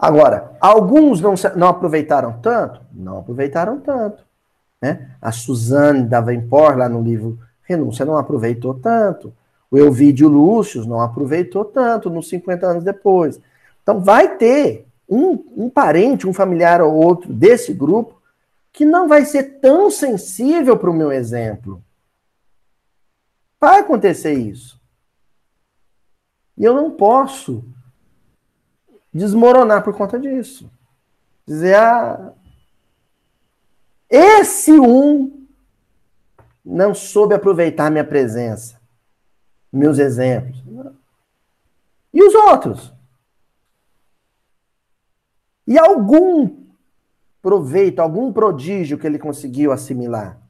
[0.00, 2.80] Agora, alguns não, não aproveitaram tanto?
[2.90, 4.24] Não aproveitaram tanto.
[4.80, 5.10] Né?
[5.20, 9.30] A Suzane Davenport, lá no livro Renúncia, não aproveitou tanto.
[9.70, 13.38] O Elvídio Lúcio não aproveitou tanto nos 50 anos depois.
[13.82, 18.18] Então, vai ter um, um parente, um familiar ou outro desse grupo
[18.72, 21.82] que não vai ser tão sensível para o meu exemplo.
[23.60, 24.80] Vai acontecer isso.
[26.56, 27.62] E eu não posso
[29.12, 30.70] desmoronar por conta disso.
[31.46, 32.32] Dizer, ah,
[34.08, 35.46] esse um
[36.64, 38.80] não soube aproveitar minha presença,
[39.72, 40.62] meus exemplos.
[42.12, 42.92] E os outros?
[45.66, 46.66] E algum
[47.40, 50.40] proveito, algum prodígio que ele conseguiu assimilar?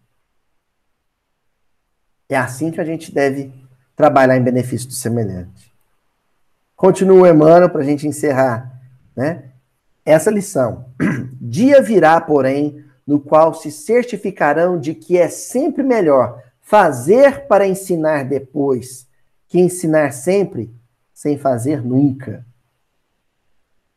[2.29, 3.53] É assim que a gente deve
[3.95, 5.70] trabalhar em benefício do semelhante.
[6.81, 8.73] Continua Emmanuel para a gente encerrar,
[9.15, 9.51] né?
[10.03, 10.87] Essa lição.
[11.39, 18.25] Dia virá, porém, no qual se certificarão de que é sempre melhor fazer para ensinar
[18.25, 19.07] depois
[19.47, 20.75] que ensinar sempre
[21.13, 22.47] sem fazer nunca.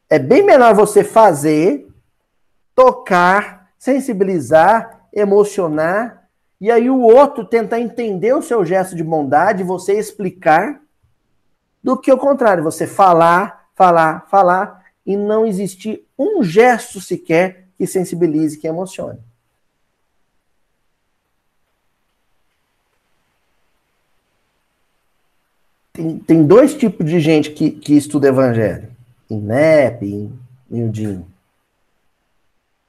[0.09, 1.87] É bem melhor você fazer,
[2.75, 6.27] tocar, sensibilizar, emocionar,
[6.59, 10.82] e aí o outro tentar entender o seu gesto de bondade, você explicar,
[11.83, 17.85] do que o contrário, você falar, falar, falar e não existir um gesto sequer que
[17.85, 19.19] sensibilize, que emocione.
[25.91, 28.89] Tem, tem dois tipos de gente que, que estuda evangelho.
[29.29, 31.27] Em NEP, em Mildinho.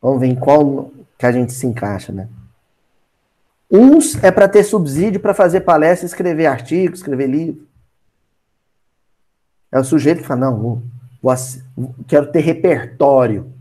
[0.00, 2.28] Vamos ver em qual que a gente se encaixa, né?
[3.70, 7.66] Uns é para ter subsídio para fazer palestra, escrever artigo, escrever livro.
[9.74, 10.82] É o sujeito que fala, não, vou,
[11.20, 13.52] vou, quero ter repertório,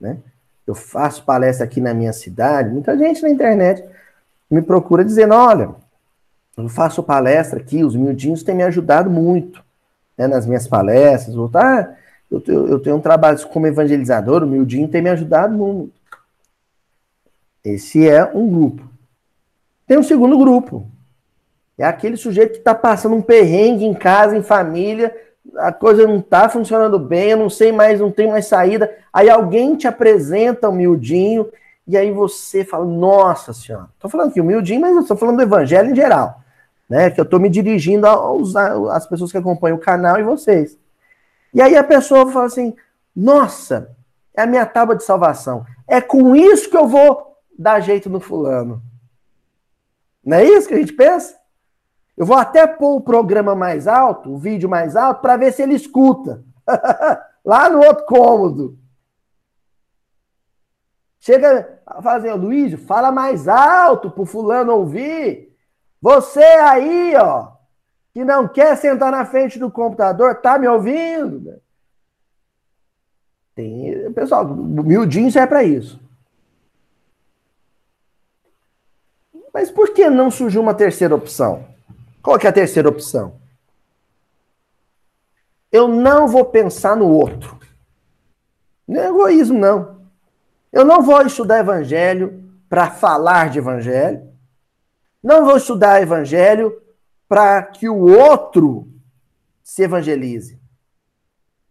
[0.00, 0.18] né?
[0.66, 3.84] Eu faço palestra aqui na minha cidade, muita gente na internet
[4.50, 5.70] me procura dizendo, olha,
[6.56, 9.62] eu faço palestra aqui, os miudinhos têm me ajudado muito
[10.18, 11.94] né, nas minhas palestras, ou tá,
[12.28, 15.92] eu, eu tenho um trabalho como evangelizador, o miudinho tem me ajudado muito.
[17.64, 18.82] Esse é um grupo.
[19.86, 20.88] Tem um segundo grupo.
[21.78, 25.16] É aquele sujeito que está passando um perrengue em casa, em família,
[25.56, 28.94] a coisa não está funcionando bem, eu não sei mais, não tem mais saída.
[29.12, 31.48] Aí alguém te apresenta o miudinho,
[31.86, 35.36] e aí você fala, nossa senhora, estou falando aqui o miudinho, mas eu estou falando
[35.36, 36.40] do evangelho em geral,
[36.88, 37.10] né?
[37.10, 40.78] Que eu estou me dirigindo aos, às pessoas que acompanham o canal e vocês.
[41.52, 42.74] E aí a pessoa fala assim,
[43.14, 43.90] nossa,
[44.34, 45.66] é a minha tábua de salvação.
[45.86, 48.82] É com isso que eu vou dar jeito no fulano.
[50.24, 51.41] Não é isso que a gente pensa?
[52.16, 55.62] Eu vou até pôr o programa mais alto, o vídeo mais alto, para ver se
[55.62, 56.44] ele escuta.
[57.44, 58.78] Lá no outro cômodo.
[61.18, 65.56] Chega a fazer, Luiz, fala mais alto pro fulano ouvir.
[66.00, 67.52] Você aí, ó,
[68.12, 71.60] que não quer sentar na frente do computador, tá me ouvindo?
[73.54, 76.00] Tem, pessoal, miudinho é para isso.
[79.52, 81.71] Mas por que não surgiu uma terceira opção?
[82.22, 83.40] Qual é a terceira opção?
[85.72, 87.58] Eu não vou pensar no outro.
[88.86, 90.02] Não é egoísmo, não.
[90.72, 94.30] Eu não vou estudar evangelho para falar de evangelho.
[95.22, 96.80] Não vou estudar evangelho
[97.28, 98.88] para que o outro
[99.62, 100.60] se evangelize.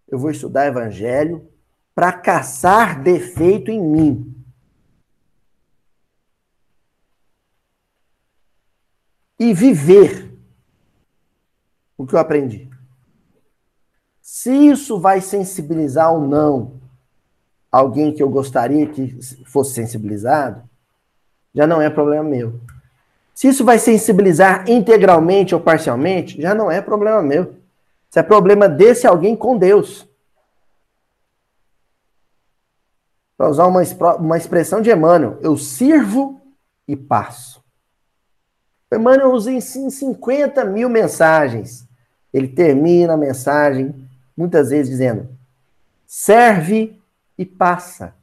[0.08, 1.47] Eu vou estudar evangelho
[1.93, 4.36] para caçar defeito em mim.
[9.39, 10.30] E viver
[12.02, 12.70] o que eu aprendi.
[14.22, 16.80] Se isso vai sensibilizar ou não
[17.72, 20.64] alguém que eu gostaria que fosse sensibilizado,
[21.54, 22.60] já não é problema meu.
[23.36, 27.56] Se isso vai sensibilizar integralmente ou parcialmente, já não é problema meu.
[28.10, 30.08] Isso é problema desse alguém com Deus.
[33.38, 33.82] Para usar uma,
[34.18, 36.41] uma expressão de Emmanuel, eu sirvo
[36.88, 37.62] e passo.
[38.93, 41.88] Emmanuel usa em 50 mil mensagens.
[42.34, 45.29] Ele termina a mensagem, muitas vezes, dizendo:
[46.05, 46.99] serve
[47.38, 48.13] e passa,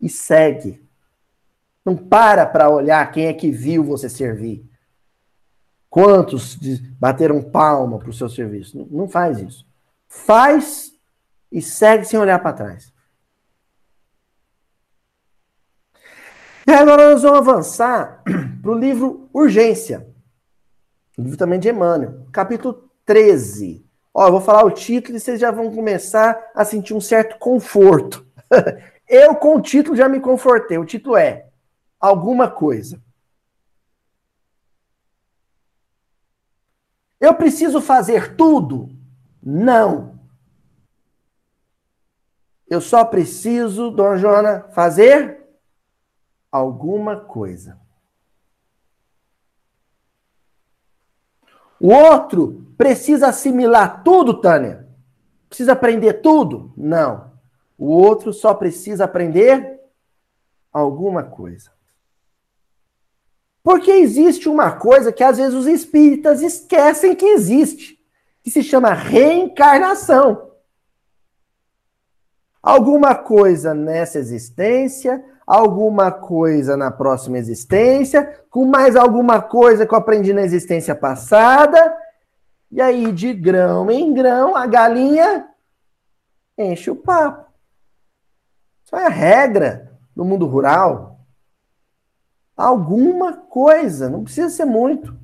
[0.00, 0.82] e segue.
[1.84, 4.64] Não para para olhar quem é que viu você servir.
[5.88, 6.58] Quantos
[6.98, 8.86] bateram palma para o seu serviço?
[8.90, 9.66] Não, faz isso.
[10.06, 10.92] Faz
[11.50, 12.92] e segue sem olhar para trás.
[16.66, 18.22] E agora nós vamos avançar
[18.60, 20.06] para o livro Urgência.
[21.16, 23.82] livro também de Emmanuel, capítulo 13.
[24.12, 27.38] Ó, eu vou falar o título e vocês já vão começar a sentir um certo
[27.38, 28.26] conforto.
[29.08, 30.76] eu, com o título, já me confortei.
[30.76, 31.48] O título é
[31.98, 33.02] Alguma Coisa.
[37.18, 38.90] Eu preciso fazer tudo?
[39.42, 40.20] Não.
[42.68, 45.48] Eu só preciso, Dona Joana, fazer
[46.52, 47.80] alguma coisa.
[51.80, 54.88] O outro precisa assimilar tudo, Tânia?
[55.48, 56.72] Precisa aprender tudo?
[56.76, 57.32] Não.
[57.76, 59.80] O outro só precisa aprender
[60.72, 61.70] alguma coisa.
[63.62, 67.98] Porque existe uma coisa que às vezes os espíritas esquecem que existe,
[68.42, 70.52] que se chama reencarnação.
[72.62, 79.98] Alguma coisa nessa existência, alguma coisa na próxima existência, com mais alguma coisa que eu
[79.98, 81.96] aprendi na existência passada,
[82.70, 85.48] e aí de grão em grão a galinha
[86.58, 87.50] enche o papo.
[88.84, 91.18] Isso é a regra no mundo rural
[92.58, 95.16] alguma coisa, não precisa ser muito.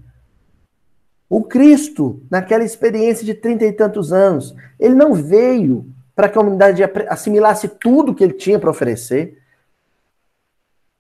[1.29, 6.41] O Cristo, naquela experiência de trinta e tantos anos, ele não veio para que a
[6.41, 9.43] humanidade assimilasse tudo que ele tinha para oferecer.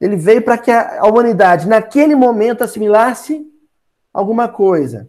[0.04, 3.50] Ele veio para que a humanidade, naquele momento, assimilasse
[4.12, 5.08] alguma coisa.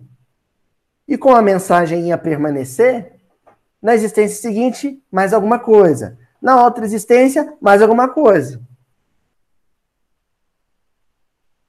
[1.06, 3.12] E com a mensagem ia permanecer,
[3.82, 6.18] na existência seguinte, mais alguma coisa.
[6.42, 8.62] Na outra existência, mais alguma coisa.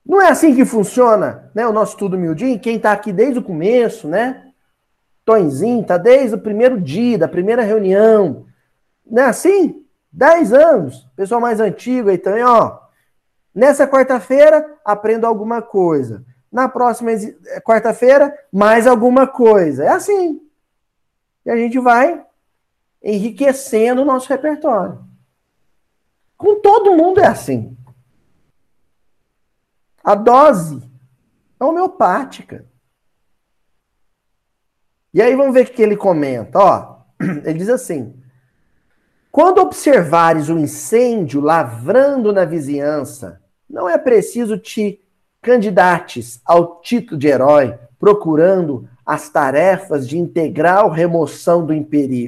[0.07, 2.61] Não é assim que funciona né, o nosso estudo miudinho?
[2.61, 4.53] Quem está aqui desde o começo, né?
[5.24, 8.47] Tonzinho, está desde o primeiro dia, da primeira reunião.
[9.05, 9.85] Não é assim?
[10.12, 11.09] Dez anos.
[11.16, 12.86] Pessoal mais antigo aí também, ó.
[13.57, 16.22] Nessa quarta-feira, aprendo alguma coisa.
[16.52, 19.82] Na próxima eh, quarta-feira, mais alguma coisa.
[19.82, 20.42] É assim.
[21.42, 22.22] E a gente vai
[23.02, 25.02] enriquecendo o nosso repertório.
[26.36, 27.74] Com todo mundo é assim.
[30.04, 30.82] A dose
[31.59, 32.66] é homeopática.
[35.14, 36.59] E aí vamos ver o que ele comenta.
[36.59, 36.98] Ó,
[37.42, 38.22] ele diz assim:
[39.32, 45.00] quando observares o incêndio lavrando na vizinhança, não é preciso te
[45.42, 51.72] candidates ao título de herói, procurando as tarefas de integral remoção do,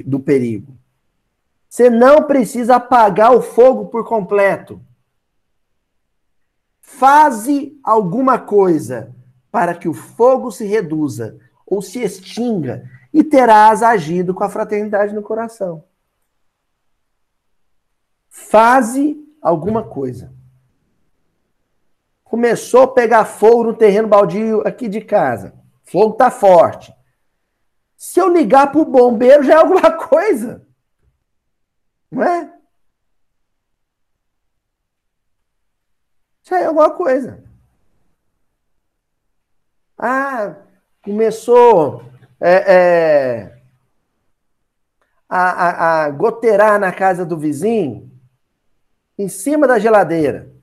[0.05, 0.73] do perigo.
[1.69, 4.81] Você não precisa apagar o fogo por completo.
[6.81, 9.13] Faze alguma coisa
[9.51, 15.13] para que o fogo se reduza ou se extinga e terás agido com a fraternidade
[15.13, 15.83] no coração.
[18.29, 20.33] Faze alguma coisa.
[22.29, 25.51] Começou a pegar fogo no terreno baldio aqui de casa.
[25.83, 26.93] fogo tá forte.
[27.97, 30.63] Se eu ligar para o bombeiro já é alguma coisa.
[32.11, 32.53] Não é?
[36.51, 37.43] Aí é alguma coisa.
[39.97, 40.55] Ah,
[41.03, 42.03] começou
[42.39, 43.61] é, é,
[45.27, 48.11] a, a, a goteirar na casa do vizinho,
[49.17, 50.58] em cima da geladeira.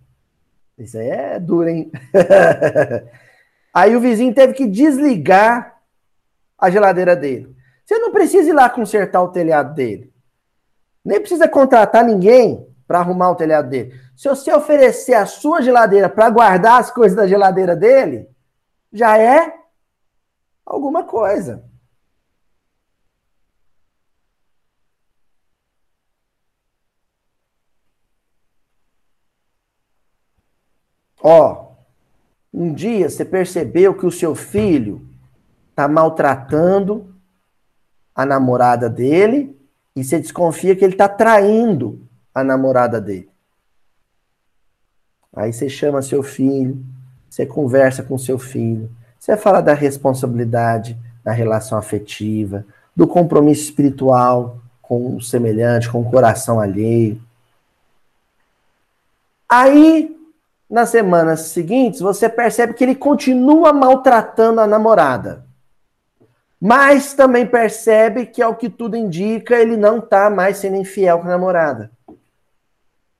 [0.78, 1.90] Isso aí é duro, hein?
[3.72, 5.80] aí o vizinho teve que desligar
[6.58, 7.54] a geladeira dele.
[7.84, 10.12] Você não precisa ir lá consertar o telhado dele.
[11.04, 13.94] Nem precisa contratar ninguém para arrumar o telhado dele.
[14.16, 18.28] Se você oferecer a sua geladeira para guardar as coisas da geladeira dele,
[18.92, 19.54] já é
[20.64, 21.64] alguma coisa.
[31.28, 31.72] Ó,
[32.54, 35.06] Um dia você percebeu que o seu filho
[35.68, 37.12] está maltratando
[38.14, 39.54] a namorada dele
[39.94, 42.00] e você desconfia que ele está traindo
[42.32, 43.28] a namorada dele.
[45.34, 46.82] Aí você chama seu filho,
[47.28, 52.64] você conversa com seu filho, você fala da responsabilidade na relação afetiva,
[52.94, 57.20] do compromisso espiritual com o semelhante, com o coração alheio.
[59.46, 60.15] Aí,
[60.68, 65.46] nas semanas seguintes, você percebe que ele continua maltratando a namorada.
[66.60, 71.26] Mas também percebe que, ao que tudo indica, ele não está mais sendo infiel com
[71.26, 71.92] a namorada.
[72.08, 72.16] O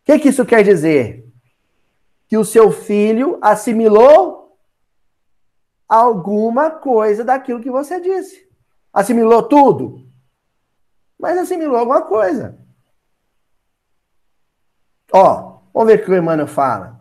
[0.04, 1.24] que, que isso quer dizer?
[2.28, 4.58] Que o seu filho assimilou
[5.88, 8.48] alguma coisa daquilo que você disse.
[8.92, 10.04] Assimilou tudo?
[11.18, 12.58] Mas assimilou alguma coisa.
[15.12, 16.95] Ó, vamos ver o que o Emmanuel fala.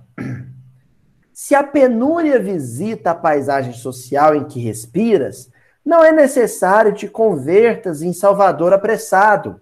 [1.38, 5.52] Se a penúria visita a paisagem social em que respiras,
[5.84, 9.60] não é necessário te convertas em salvador apressado.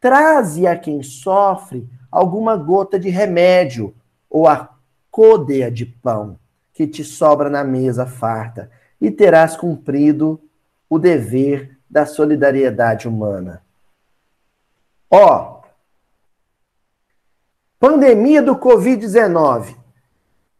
[0.00, 3.94] Traze a quem sofre alguma gota de remédio
[4.30, 4.74] ou a
[5.10, 6.38] côdea de pão
[6.72, 10.40] que te sobra na mesa farta e terás cumprido
[10.88, 13.62] o dever da solidariedade humana.
[15.10, 15.60] Ó,
[17.78, 19.83] pandemia do Covid-19.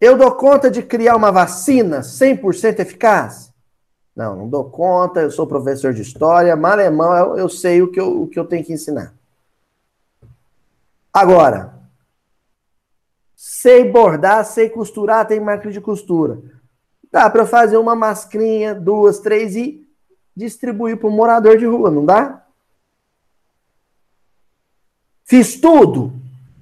[0.05, 3.51] Eu dou conta de criar uma vacina 100% eficaz?
[4.15, 7.99] Não, não dou conta, eu sou professor de história, malemão, eu, eu sei o que
[7.99, 9.15] eu, o que eu tenho que ensinar.
[11.11, 11.81] Agora,
[13.35, 16.39] sei bordar, sei costurar, tem máquina de costura.
[17.11, 19.89] Dá para fazer uma mascrinha, duas, três e
[20.37, 22.45] distribuir para o morador de rua, não dá?
[25.25, 26.13] Fiz tudo?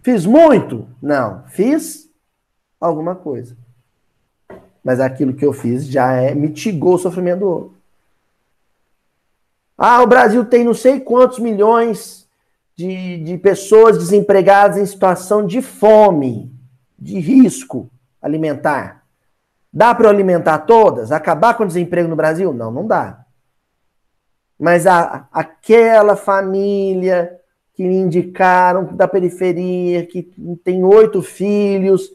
[0.01, 0.86] Fiz muito?
[1.03, 2.12] Não, fiz
[2.85, 3.57] alguma coisa
[4.83, 7.76] mas aquilo que eu fiz já é mitigou o sofrimento do outro.
[9.78, 12.28] Ah, o Brasil tem não sei quantos milhões
[12.74, 16.53] de, de pessoas desempregadas em situação de fome,
[16.99, 19.03] de risco alimentar.
[19.72, 21.11] Dá para alimentar todas?
[21.11, 22.53] Acabar com o desemprego no Brasil?
[22.53, 23.24] Não, não dá.
[24.59, 27.41] Mas a, aquela família
[27.74, 30.22] que me indicaram da periferia, que
[30.62, 32.12] tem oito filhos,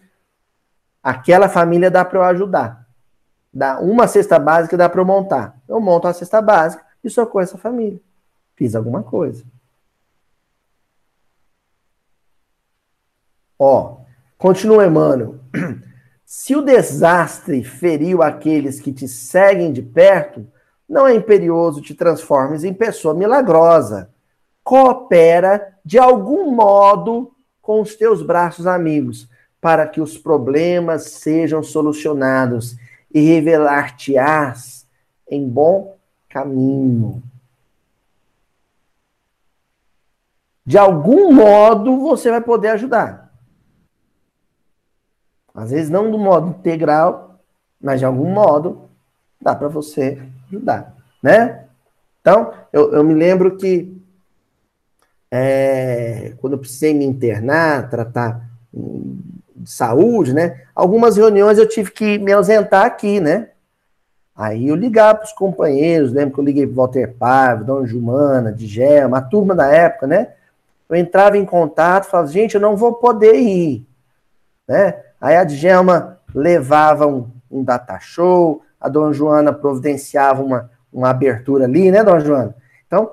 [1.08, 2.86] Aquela família dá para eu ajudar.
[3.54, 5.58] Dá uma cesta básica dá para eu montar.
[5.66, 7.98] Eu monto a cesta básica e socorro essa família.
[8.58, 9.46] Fiz alguma coisa.
[13.58, 14.00] Ó,
[14.38, 15.40] continua Emmanuel.
[16.26, 20.46] Se o desastre feriu aqueles que te seguem de perto,
[20.90, 24.14] não é imperioso te transformes em pessoa milagrosa.
[24.62, 29.30] Coopera de algum modo com os teus braços amigos
[29.60, 32.78] para que os problemas sejam solucionados
[33.14, 34.86] e revelar-te-ás
[35.30, 35.98] em bom
[36.30, 37.22] caminho.
[40.66, 43.34] De algum modo você vai poder ajudar.
[45.54, 47.40] Às vezes não do modo integral,
[47.82, 48.90] mas de algum modo
[49.42, 51.66] dá para você ajudar, né?
[52.22, 53.96] Então, eu, eu me lembro que
[55.32, 58.50] é, quando eu precisei me internar, tratar
[59.68, 60.62] de saúde, né?
[60.74, 63.50] Algumas reuniões eu tive que me ausentar aqui, né?
[64.34, 68.54] Aí eu ligava para os companheiros, lembro que eu liguei para Walter Paiva, Dona Jumana,
[68.54, 70.30] Djalma, a turma da época, né?
[70.88, 73.86] Eu entrava em contato, falava, gente, eu não vou poder ir,
[74.66, 75.04] né?
[75.20, 81.66] Aí a Djalma levava um, um data show, a Dona Joana providenciava uma, uma abertura
[81.66, 82.56] ali, né, Dona Joana?
[82.86, 83.12] Então,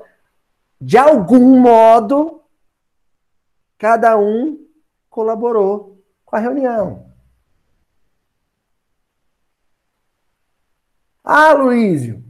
[0.80, 2.42] de algum modo,
[3.76, 4.60] cada um
[5.10, 5.93] colaborou
[6.34, 7.06] com a reunião.
[11.22, 12.24] Ah, Luísio,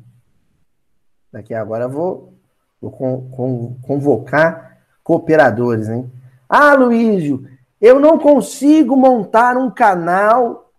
[1.32, 2.34] daqui agora vou,
[2.82, 6.12] vou con, con, convocar cooperadores, hein?
[6.46, 7.48] Ah, Luísio,
[7.80, 10.70] eu não consigo montar um canal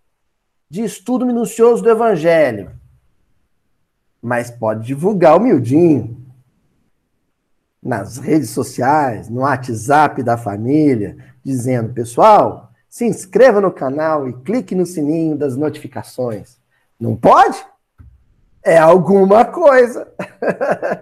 [0.70, 2.80] de estudo minucioso do Evangelho.
[4.22, 6.24] Mas pode divulgar humildinho.
[7.82, 12.66] Nas redes sociais, no WhatsApp da família, dizendo, pessoal,
[12.96, 16.58] se inscreva no canal e clique no sininho das notificações.
[16.98, 17.62] Não pode?
[18.64, 20.08] É alguma coisa.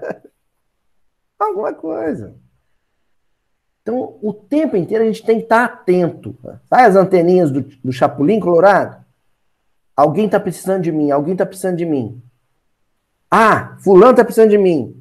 [1.37, 2.33] alguma coisa.
[3.83, 6.35] Então, o tempo inteiro a gente tem que estar atento.
[6.67, 9.05] Sabe as anteninhas do, do Chapulim Colorado?
[9.95, 12.19] Alguém está precisando de mim, alguém está precisando de mim.
[13.29, 14.99] Ah, fulano está precisando de mim.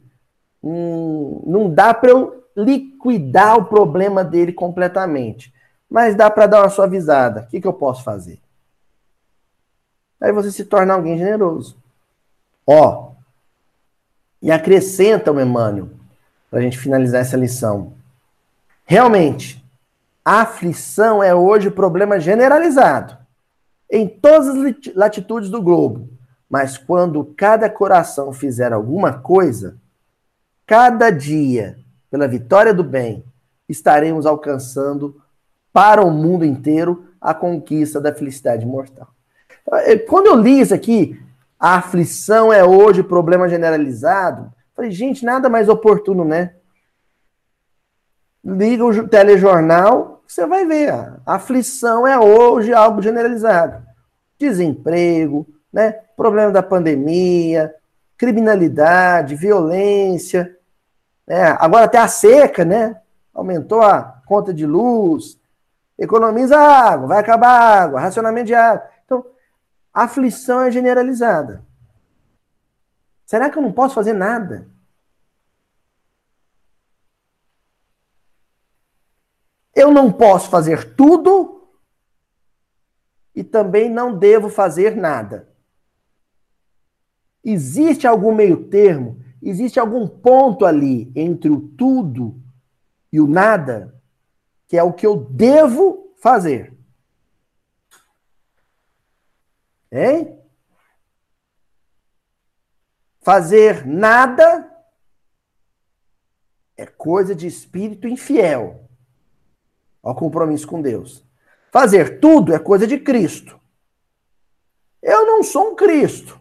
[0.62, 5.54] Hum, não dá para eu liquidar o problema dele completamente
[5.92, 7.42] mas dá para dar uma suavizada.
[7.42, 8.40] O que, que eu posso fazer?
[10.18, 11.76] aí você se torna alguém generoso.
[12.66, 13.10] Ó,
[14.40, 15.90] e acrescenta o Emmanuel,
[16.48, 17.92] para a gente finalizar essa lição.
[18.86, 19.62] Realmente,
[20.24, 23.18] a aflição é hoje problema generalizado
[23.90, 26.08] em todas as latitudes do globo.
[26.48, 29.76] Mas quando cada coração fizer alguma coisa,
[30.66, 31.78] cada dia,
[32.10, 33.24] pela vitória do bem,
[33.68, 35.21] estaremos alcançando
[35.72, 39.08] para o mundo inteiro a conquista da felicidade mortal.
[39.86, 41.20] Eh, quando eu li isso aqui,
[41.58, 46.54] a aflição é hoje problema generalizado, falei, gente, nada mais oportuno, né?
[48.44, 50.90] Liga o telejornal, você vai ver.
[50.92, 53.86] A aflição é hoje algo generalizado.
[54.36, 55.92] Desemprego, né?
[56.16, 57.72] problema da pandemia,
[58.16, 60.56] criminalidade, violência.
[61.26, 61.56] Né?
[61.60, 63.00] Agora até a seca, né?
[63.32, 65.38] Aumentou a conta de luz,
[66.02, 68.90] economiza água, vai acabar a água, racionamento de água.
[69.04, 69.24] Então,
[69.94, 71.64] a aflição é generalizada.
[73.24, 74.68] Será que eu não posso fazer nada?
[79.74, 81.68] Eu não posso fazer tudo
[83.34, 85.48] e também não devo fazer nada.
[87.44, 89.22] Existe algum meio termo?
[89.40, 92.40] Existe algum ponto ali entre o tudo
[93.12, 94.01] e o nada?
[94.72, 96.72] Que é o que eu devo fazer.
[99.92, 100.40] Hein?
[103.20, 104.74] Fazer nada
[106.74, 108.88] é coisa de espírito infiel
[110.02, 111.22] ao compromisso com Deus.
[111.70, 113.60] Fazer tudo é coisa de Cristo.
[115.02, 116.40] Eu não sou um Cristo,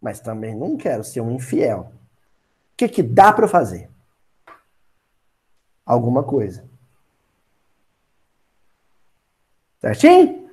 [0.00, 1.92] mas também não quero ser um infiel.
[2.72, 3.90] O que, que dá para fazer?
[5.90, 6.64] Alguma coisa.
[9.80, 10.48] Certinho?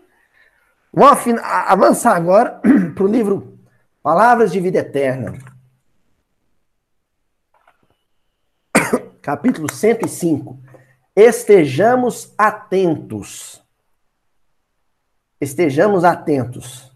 [0.92, 2.60] Vamos avançar agora
[2.96, 3.60] para o livro
[4.02, 5.38] Palavras de Vida Eterna.
[9.22, 10.60] Capítulo 105
[11.16, 13.64] estejamos atentos.
[15.40, 16.92] Estejamos atentos.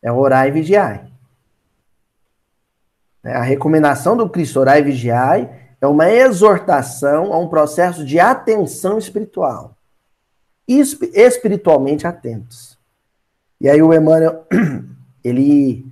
[0.00, 1.10] É orar e vigiar.
[3.22, 8.18] É, a recomendação do Cristo orar e vigiar é uma exortação a um processo de
[8.18, 9.76] atenção espiritual.
[10.68, 12.76] Espiritualmente atentos.
[13.60, 14.44] E aí o Emmanuel,
[15.22, 15.86] ele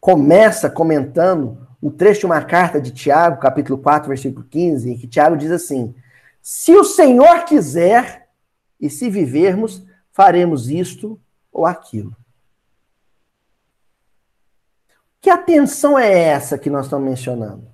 [0.00, 5.06] começa comentando o trecho de uma carta de Tiago, capítulo 4, versículo 15, em que
[5.06, 5.94] Tiago diz assim:
[6.40, 8.28] se o Senhor quiser,
[8.80, 11.18] e se vivermos, faremos isto
[11.50, 12.14] ou aquilo.
[15.20, 17.73] Que atenção é essa que nós estamos mencionando?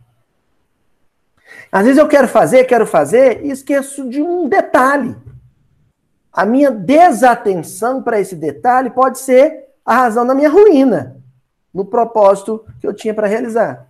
[1.70, 5.16] Às vezes eu quero fazer, quero fazer e esqueço de um detalhe.
[6.32, 11.16] A minha desatenção para esse detalhe pode ser a razão da minha ruína
[11.72, 13.88] no propósito que eu tinha para realizar.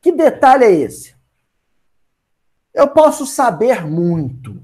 [0.00, 1.14] Que detalhe é esse?
[2.72, 4.62] Eu posso saber muito.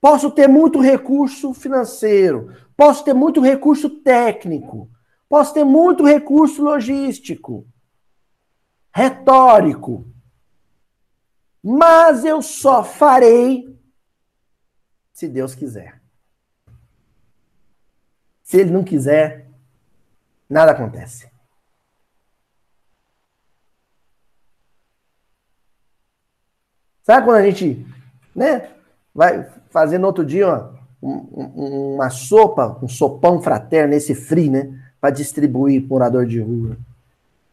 [0.00, 2.54] Posso ter muito recurso financeiro.
[2.76, 4.88] Posso ter muito recurso técnico.
[5.28, 7.66] Posso ter muito recurso logístico.
[8.94, 10.06] Retórico.
[11.68, 13.76] Mas eu só farei
[15.12, 16.00] se Deus quiser.
[18.44, 19.48] Se Ele não quiser,
[20.48, 21.28] nada acontece.
[27.02, 27.84] Sabe quando a gente,
[28.32, 28.70] né,
[29.12, 34.92] vai fazer no outro dia uma, um, uma sopa, um sopão fraterno, esse frio, né,
[35.00, 36.76] para distribuir morador de rua.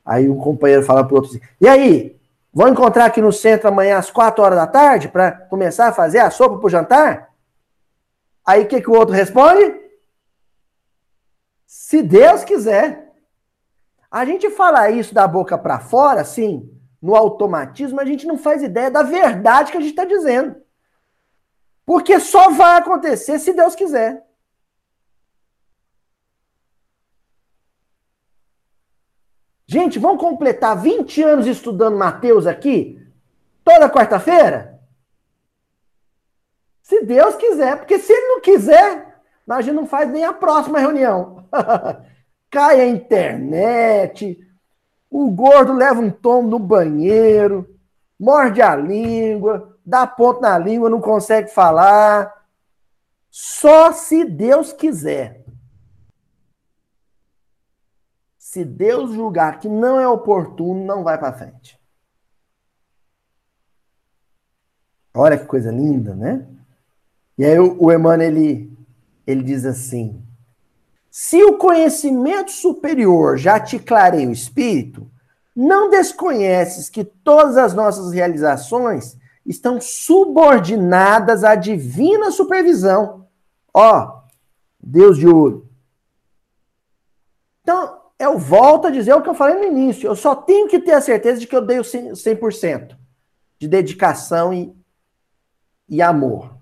[0.05, 2.15] Aí um companheiro fala pro outro assim, e aí,
[2.53, 6.19] vão encontrar aqui no centro amanhã às quatro horas da tarde para começar a fazer
[6.19, 7.33] a sopa pro jantar?
[8.45, 9.81] Aí o que, que o outro responde?
[11.65, 13.11] Se Deus quiser.
[14.11, 16.69] A gente fala isso da boca para fora, assim,
[17.01, 20.55] no automatismo, a gente não faz ideia da verdade que a gente está dizendo.
[21.85, 24.23] Porque só vai acontecer se Deus quiser.
[29.73, 33.03] Gente, vamos completar 20 anos estudando Mateus aqui?
[33.63, 34.79] Toda quarta-feira?
[36.83, 40.77] Se Deus quiser, porque se ele não quiser, a gente não faz nem a próxima
[40.77, 41.47] reunião.
[42.51, 44.37] Cai a internet,
[45.09, 47.67] o gordo leva um tombo no banheiro,
[48.19, 52.31] morde a língua, dá ponto na língua, não consegue falar.
[53.31, 55.42] Só se Deus quiser.
[58.53, 61.81] Se Deus julgar que não é oportuno, não vai para frente.
[65.11, 66.47] Olha que coisa linda, né?
[67.35, 68.71] E aí o, Emmanuel, ele,
[69.25, 70.23] ele diz assim,
[71.09, 75.09] Se o conhecimento superior já te clareia o espírito,
[75.55, 83.25] não desconheces que todas as nossas realizações estão subordinadas à divina supervisão.
[83.73, 84.21] Ó,
[84.79, 85.67] Deus de ouro.
[87.63, 90.07] Então, eu volto a dizer o que eu falei no início.
[90.07, 92.97] Eu só tenho que ter a certeza de que eu dei o 100%
[93.59, 94.75] de dedicação e,
[95.87, 96.57] e amor.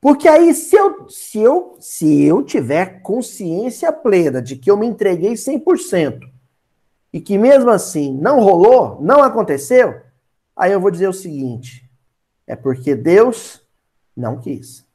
[0.00, 4.86] Porque aí, se eu, se, eu, se eu tiver consciência plena de que eu me
[4.86, 6.20] entreguei 100%
[7.12, 10.00] e que mesmo assim não rolou, não aconteceu,
[10.56, 11.88] aí eu vou dizer o seguinte:
[12.46, 13.60] é porque Deus
[14.16, 14.86] não quis.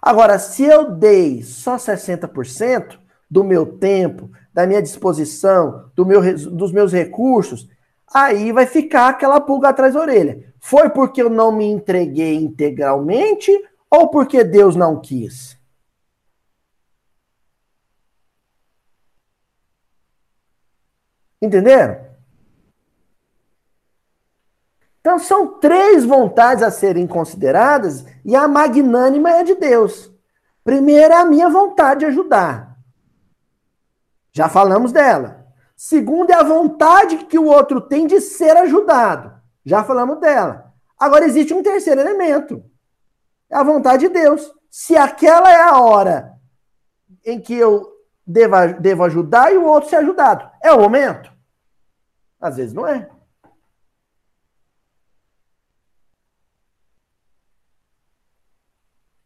[0.00, 6.20] Agora, se eu dei só 60% do meu tempo, da minha disposição, do meu,
[6.50, 7.68] dos meus recursos,
[8.12, 10.52] aí vai ficar aquela pulga atrás da orelha.
[10.60, 13.50] Foi porque eu não me entreguei integralmente
[13.90, 15.56] ou porque Deus não quis?
[21.40, 22.06] Entenderam?
[25.00, 30.12] Então são três vontades a serem consideradas e a magnânima é de Deus.
[30.64, 32.75] Primeiro a minha vontade de ajudar.
[34.36, 35.46] Já falamos dela.
[35.74, 39.32] Segundo é a vontade que o outro tem de ser ajudado.
[39.64, 40.74] Já falamos dela.
[40.98, 42.62] Agora existe um terceiro elemento.
[43.48, 44.52] É a vontade de Deus.
[44.70, 46.34] Se aquela é a hora
[47.24, 47.90] em que eu
[48.26, 51.32] devo, devo ajudar e o outro ser ajudado, é o momento?
[52.38, 53.08] Às vezes não é.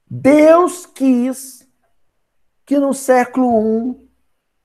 [0.09, 1.69] Deus quis
[2.65, 4.10] que no século I,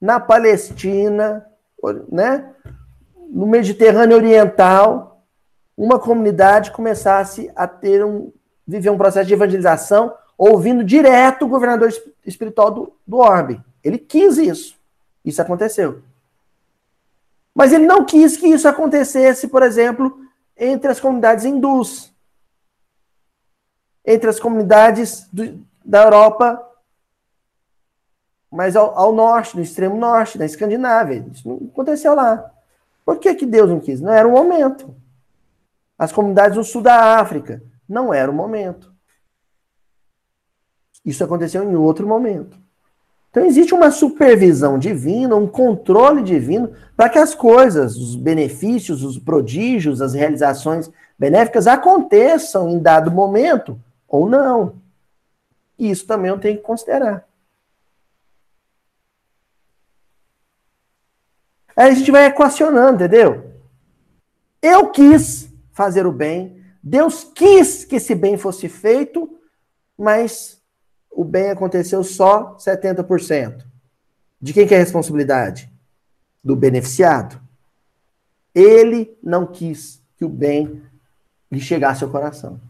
[0.05, 1.43] na Palestina,
[2.11, 2.53] né,
[3.27, 5.23] no Mediterrâneo Oriental,
[5.75, 8.31] uma comunidade começasse a ter um
[8.67, 11.91] viver um processo de evangelização ouvindo direto o governador
[12.25, 13.61] espiritual do, do orbe.
[13.83, 14.75] Ele quis isso.
[15.23, 16.01] Isso aconteceu.
[17.53, 20.19] Mas ele não quis que isso acontecesse, por exemplo,
[20.57, 22.11] entre as comunidades hindus,
[24.05, 26.61] entre as comunidades do, da Europa,
[28.51, 31.25] mas ao, ao, norte, no extremo norte, na Escandinávia.
[31.31, 32.51] Isso não aconteceu lá.
[33.05, 34.01] Por que, que Deus não quis?
[34.01, 34.95] Não era o momento.
[35.97, 38.93] As comunidades no sul da África, não era o momento.
[41.05, 42.57] Isso aconteceu em outro momento.
[43.29, 49.19] Então existe uma supervisão divina, um controle divino para que as coisas, os benefícios, os
[49.19, 50.89] prodígios, as realizações
[51.19, 53.77] benéficas aconteçam em dado momento
[54.07, 54.75] ou não.
[55.77, 57.27] Isso também eu tenho que considerar.
[61.75, 63.51] Aí a gente vai equacionando, entendeu?
[64.61, 69.39] Eu quis fazer o bem, Deus quis que esse bem fosse feito,
[69.97, 70.61] mas
[71.11, 73.65] o bem aconteceu só 70%.
[74.39, 75.71] De quem que é a responsabilidade?
[76.43, 77.41] Do beneficiado.
[78.53, 80.83] Ele não quis que o bem
[81.51, 82.61] lhe chegasse ao coração.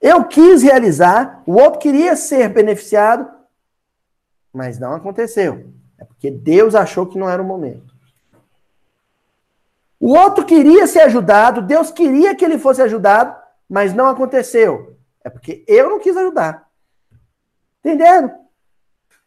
[0.00, 3.30] Eu quis realizar, o outro queria ser beneficiado,
[4.52, 5.72] mas não aconteceu.
[6.16, 7.94] Porque Deus achou que não era o momento.
[10.00, 13.36] O outro queria ser ajudado, Deus queria que ele fosse ajudado,
[13.68, 14.96] mas não aconteceu.
[15.22, 16.68] É porque eu não quis ajudar.
[17.80, 18.46] Entenderam?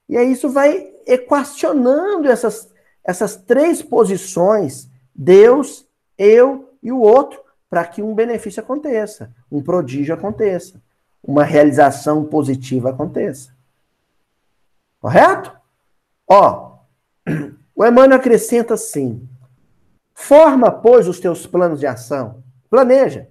[0.07, 2.71] E aí isso vai equacionando essas,
[3.03, 5.87] essas três posições, Deus,
[6.17, 10.81] eu e o outro, para que um benefício aconteça, um prodígio aconteça,
[11.23, 13.53] uma realização positiva aconteça.
[14.99, 15.55] Correto?
[16.27, 16.68] Ó,
[17.75, 19.27] o Emmanuel acrescenta assim:
[20.13, 23.27] forma, pois, os teus planos de ação, planeja,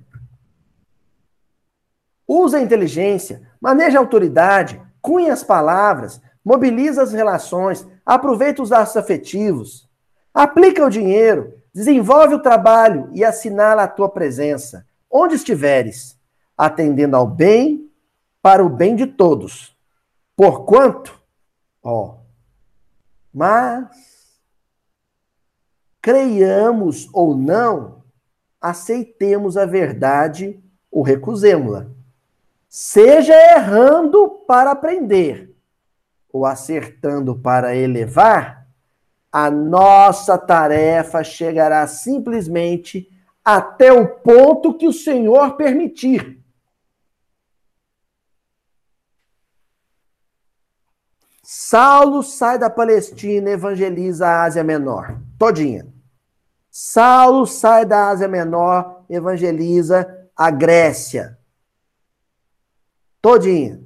[2.29, 8.99] Usa a inteligência, maneja a autoridade, cunha as palavras, mobiliza as relações, aproveita os atos
[8.99, 9.89] afetivos,
[10.35, 16.19] aplica o dinheiro, desenvolve o trabalho e assinala a tua presença, onde estiveres,
[16.55, 17.91] atendendo ao bem
[18.43, 19.75] para o bem de todos.
[20.37, 21.19] Porquanto,
[21.83, 22.18] ó,
[23.33, 23.89] mas
[26.01, 28.03] creiamos ou não,
[28.61, 30.59] aceitemos a verdade
[30.91, 31.87] ou recusemos-la.
[32.69, 35.55] Seja errando para aprender
[36.33, 38.67] ou acertando para elevar,
[39.33, 43.09] a nossa tarefa chegará simplesmente
[43.45, 46.38] até o ponto que o Senhor permitir.
[51.51, 55.87] Saulo sai da Palestina evangeliza a Ásia Menor, todinha.
[56.69, 61.39] Saulo sai da Ásia Menor, evangeliza a Grécia,
[63.23, 63.81] todinha.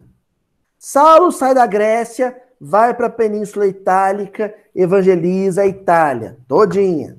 [0.76, 7.16] Saulo sai da Grécia, vai para a Península Itálica, evangeliza a Itália, todinha.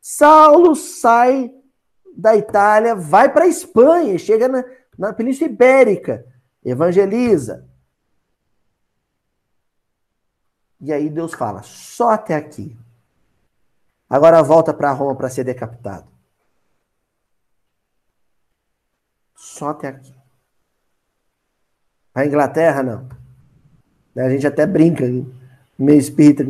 [0.00, 1.52] Saulo sai
[2.16, 4.64] da Itália, vai para a Espanha, chega na,
[4.98, 6.24] na Península Ibérica,
[6.64, 7.75] evangeliza.
[10.80, 12.76] E aí Deus fala: só até aqui.
[14.08, 16.06] Agora volta para Roma para ser decapitado.
[19.34, 20.14] Só até aqui.
[22.14, 23.08] A Inglaterra, não.
[24.16, 25.04] A gente até brinca,
[25.78, 26.44] meio espírita.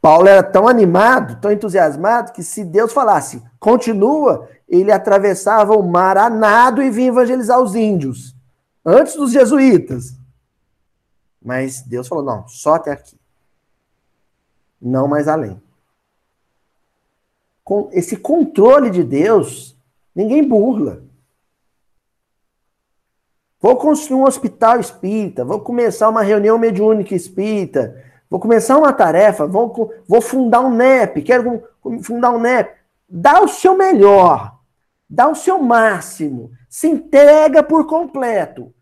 [0.00, 6.16] Paulo era tão animado, tão entusiasmado, que se Deus falasse, continua, ele atravessava o mar
[6.16, 8.34] a nado e vinha evangelizar os índios,
[8.84, 10.16] antes dos jesuítas.
[11.42, 13.18] Mas Deus falou: não, só até aqui.
[14.80, 15.60] Não mais além.
[17.64, 19.76] Com esse controle de Deus,
[20.14, 21.02] ninguém burla.
[23.60, 28.00] Vou construir um hospital espírita, vou começar uma reunião mediúnica espírita,
[28.30, 31.64] vou começar uma tarefa, vou, vou fundar um NEP, quero
[32.02, 32.76] fundar um NEP.
[33.08, 34.58] Dá o seu melhor,
[35.08, 38.72] dá o seu máximo, se entrega por completo.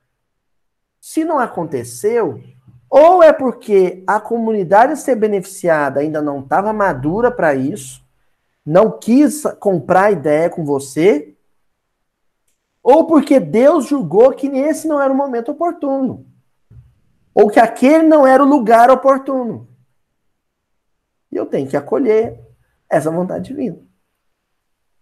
[1.01, 2.43] Se não aconteceu,
[2.97, 8.07] ou é porque a comunidade a ser beneficiada ainda não estava madura para isso,
[8.65, 11.35] não quis comprar ideia com você,
[12.81, 16.25] ou porque Deus julgou que esse não era o momento oportuno,
[17.35, 19.67] ou que aquele não era o lugar oportuno.
[21.33, 22.39] E eu tenho que acolher
[22.89, 23.79] essa vontade divina.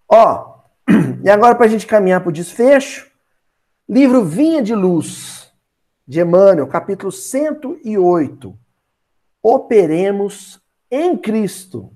[0.09, 0.63] Ó,
[1.23, 3.13] e agora para a gente caminhar para o desfecho,
[3.87, 5.42] livro Vinha de Luz,
[6.13, 8.59] de Emmanuel, capítulo 108.
[9.43, 10.61] Operemos
[10.91, 11.93] em Cristo.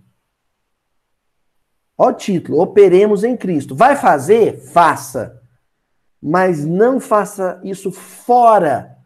[1.98, 3.74] Ó o título, operemos em Cristo.
[3.74, 4.58] Vai fazer?
[4.72, 5.40] Faça
[6.28, 8.96] mas não faça isso fora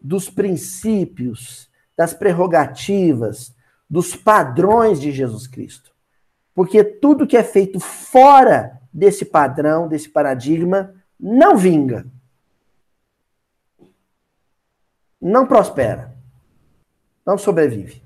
[0.00, 3.54] dos princípios, das prerrogativas,
[3.88, 5.92] dos padrões de Jesus Cristo.
[6.54, 12.06] Porque tudo que é feito fora desse padrão, desse paradigma, não vinga.
[15.24, 16.14] Não prospera.
[17.24, 18.02] Não sobrevive.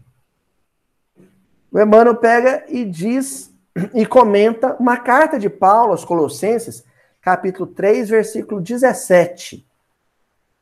[1.72, 3.52] O Emmanuel pega e diz
[3.92, 6.84] e comenta uma carta de Paulo aos Colossenses,
[7.20, 9.66] capítulo 3, versículo 17.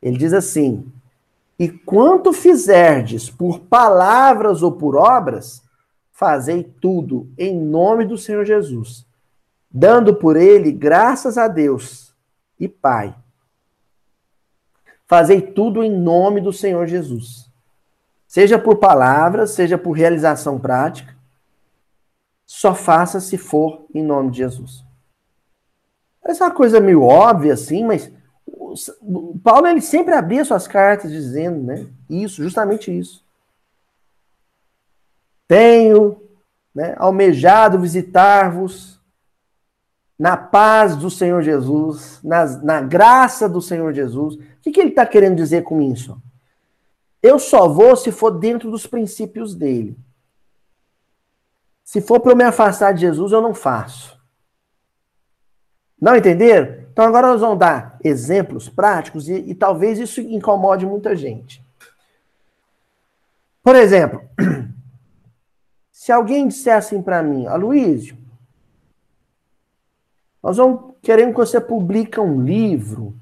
[0.01, 0.91] Ele diz assim:
[1.59, 5.61] E quanto fizerdes por palavras ou por obras,
[6.11, 9.05] fazei tudo em nome do Senhor Jesus,
[9.69, 12.15] dando por ele graças a Deus
[12.59, 13.15] e Pai.
[15.07, 17.49] Fazei tudo em nome do Senhor Jesus.
[18.27, 21.15] Seja por palavras, seja por realização prática,
[22.45, 24.83] só faça se for em nome de Jesus.
[26.23, 28.11] Essa é uma coisa meio óbvia, assim, mas
[29.41, 31.87] Paulo ele sempre abria suas cartas dizendo, né?
[32.09, 33.23] Isso, justamente isso.
[35.47, 36.21] Tenho
[36.75, 38.96] né, almejado visitar-vos
[40.17, 44.35] na paz do Senhor Jesus, na, na graça do Senhor Jesus.
[44.35, 46.19] O que, que ele está querendo dizer com isso?
[47.21, 49.97] Eu só vou se for dentro dos princípios dele.
[51.83, 54.17] Se for para eu me afastar de Jesus, eu não faço.
[56.01, 56.85] Não entenderam?
[56.91, 61.63] Então agora nós vamos dar exemplos práticos e, e talvez isso incomode muita gente.
[63.63, 64.21] Por exemplo,
[65.91, 68.17] se alguém disser assim para mim, Aloysio,
[70.41, 73.19] nós vamos querendo que você publique um livro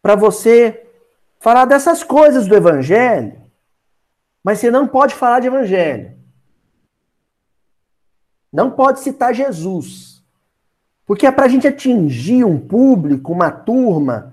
[0.00, 0.86] para você
[1.38, 3.40] falar dessas coisas do evangelho,
[4.42, 6.18] mas você não pode falar de evangelho.
[8.52, 10.22] Não pode citar Jesus.
[11.06, 14.32] Porque é para a gente atingir um público, uma turma,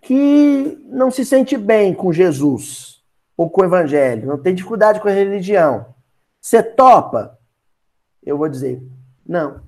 [0.00, 3.02] que não se sente bem com Jesus
[3.36, 5.94] ou com o Evangelho, não tem dificuldade com a religião.
[6.40, 7.36] Você topa?
[8.22, 8.80] Eu vou dizer,
[9.28, 9.62] não.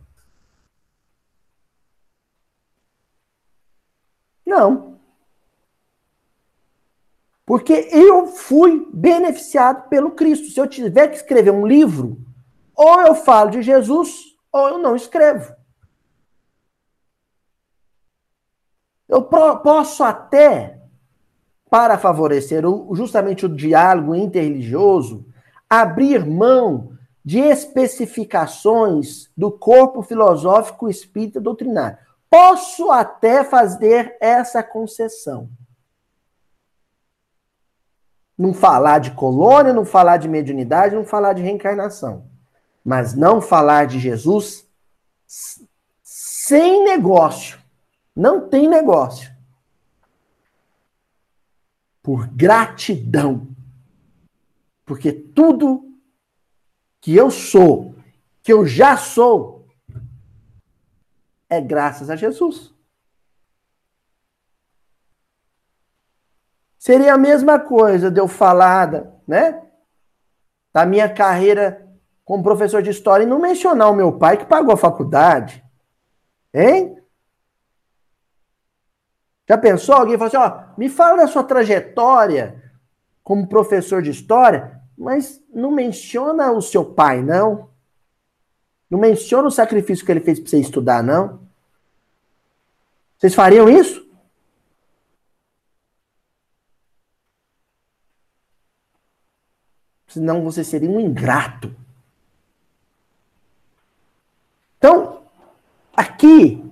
[4.46, 4.98] Não.
[7.44, 10.50] Porque eu fui beneficiado pelo Cristo.
[10.50, 12.18] Se eu tiver que escrever um livro,
[12.74, 15.56] ou eu falo de Jesus, ou eu não escrevo.
[19.08, 20.82] Eu posso até,
[21.70, 25.26] para favorecer justamente o diálogo interreligioso,
[25.68, 26.97] abrir mão
[27.28, 31.98] de especificações do corpo filosófico espírita doutrinário.
[32.30, 35.50] Posso até fazer essa concessão.
[38.36, 42.28] Não falar de colônia, não falar de mediunidade, não falar de reencarnação
[42.88, 44.66] mas não falar de Jesus
[46.02, 47.58] sem negócio.
[48.16, 49.30] Não tem negócio.
[52.02, 53.46] Por gratidão.
[54.86, 55.87] Porque tudo
[57.00, 57.94] que eu sou,
[58.42, 59.66] que eu já sou,
[61.48, 62.74] é graças a Jesus.
[66.78, 68.90] Seria a mesma coisa de eu falar,
[69.26, 69.62] né?
[70.72, 71.86] Da minha carreira
[72.24, 75.64] como professor de história e não mencionar o meu pai que pagou a faculdade.
[76.52, 77.02] Hein?
[79.48, 79.94] Já pensou?
[79.94, 82.62] Alguém falou assim: ó, me fala da sua trajetória
[83.24, 87.70] como professor de história, mas não menciona o seu pai, não.
[88.90, 91.40] Não menciona o sacrifício que ele fez para você estudar, não.
[93.16, 94.04] Vocês fariam isso?
[100.08, 101.72] Senão você seria um ingrato.
[104.78, 105.22] Então,
[105.94, 106.64] aqui,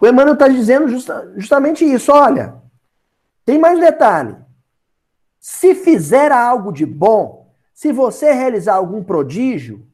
[0.00, 2.12] o Emmanuel está dizendo justa, justamente isso.
[2.12, 2.62] Olha,
[3.44, 4.43] tem mais detalhe.
[5.46, 9.86] Se fizer algo de bom, se você realizar algum prodígio,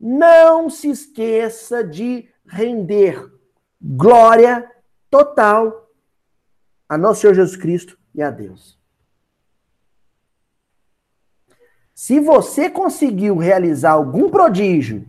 [0.00, 3.32] não se esqueça de render
[3.80, 4.68] glória
[5.08, 5.88] total
[6.88, 8.76] a nosso Senhor Jesus Cristo e a Deus.
[11.94, 15.06] Se você conseguiu realizar algum prodígio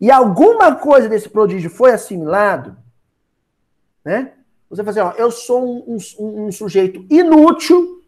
[0.00, 2.76] e alguma coisa desse prodígio foi assimilado,
[4.04, 4.32] né?
[4.68, 7.99] Você fala assim, ó, eu sou um, um, um sujeito inútil,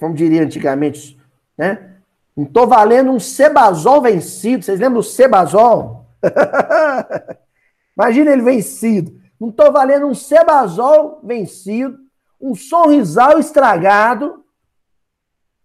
[0.00, 1.20] como diria antigamente,
[1.56, 1.98] né?
[2.34, 4.64] Não tô valendo um Sebazol vencido.
[4.64, 6.06] Vocês lembram do Sebazol?
[7.94, 9.20] Imagina ele vencido.
[9.38, 11.98] Não tô valendo um Sebazol vencido,
[12.40, 14.42] um sorrisal estragado,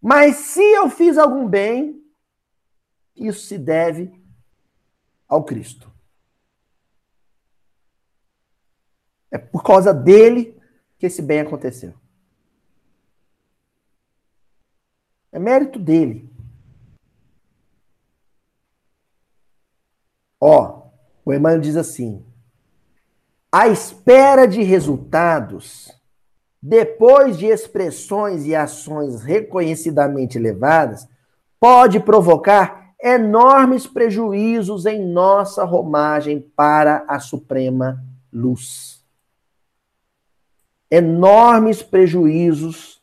[0.01, 2.03] mas se eu fiz algum bem,
[3.15, 4.11] isso se deve
[5.27, 5.89] ao Cristo.
[9.31, 10.59] É por causa dele
[10.99, 11.93] que esse bem aconteceu.
[15.35, 16.31] É mérito dele.
[20.39, 20.83] Ó,
[21.25, 22.25] o Emmanuel diz assim:
[23.51, 25.93] a espera de resultados
[26.67, 31.07] depois de expressões e ações reconhecidamente elevadas,
[31.59, 39.05] pode provocar enormes prejuízos em nossa romagem para a suprema luz.
[40.89, 42.94] Enormes prejuízos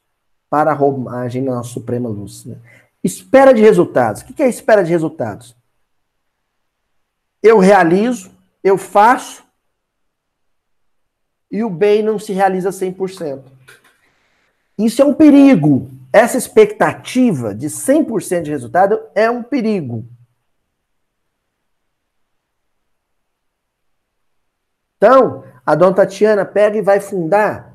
[0.53, 2.44] para a romagem na suprema luz.
[2.44, 2.59] Né?
[3.03, 4.20] Espera de resultados.
[4.20, 5.57] O que é espera de resultados?
[7.42, 8.30] Eu realizo,
[8.62, 9.42] eu faço,
[11.50, 13.42] e o bem não se realiza 100%.
[14.76, 15.90] Isso é um perigo.
[16.12, 20.05] Essa expectativa de 100% de resultado é um perigo.
[24.98, 27.72] Então, a dona Tatiana pega e vai fundar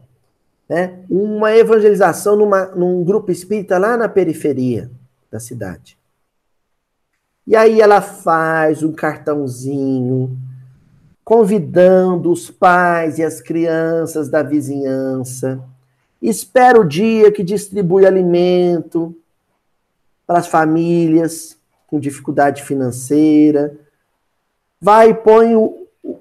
[0.69, 4.89] né, uma evangelização numa, num grupo espírita lá na periferia
[5.31, 5.97] da cidade.
[7.45, 10.37] E aí ela faz um cartãozinho
[11.23, 15.61] convidando os pais e as crianças da vizinhança.
[16.21, 19.15] Espera o dia que distribui alimento
[20.25, 23.77] para as famílias com dificuldade financeira.
[24.79, 25.55] Vai e põe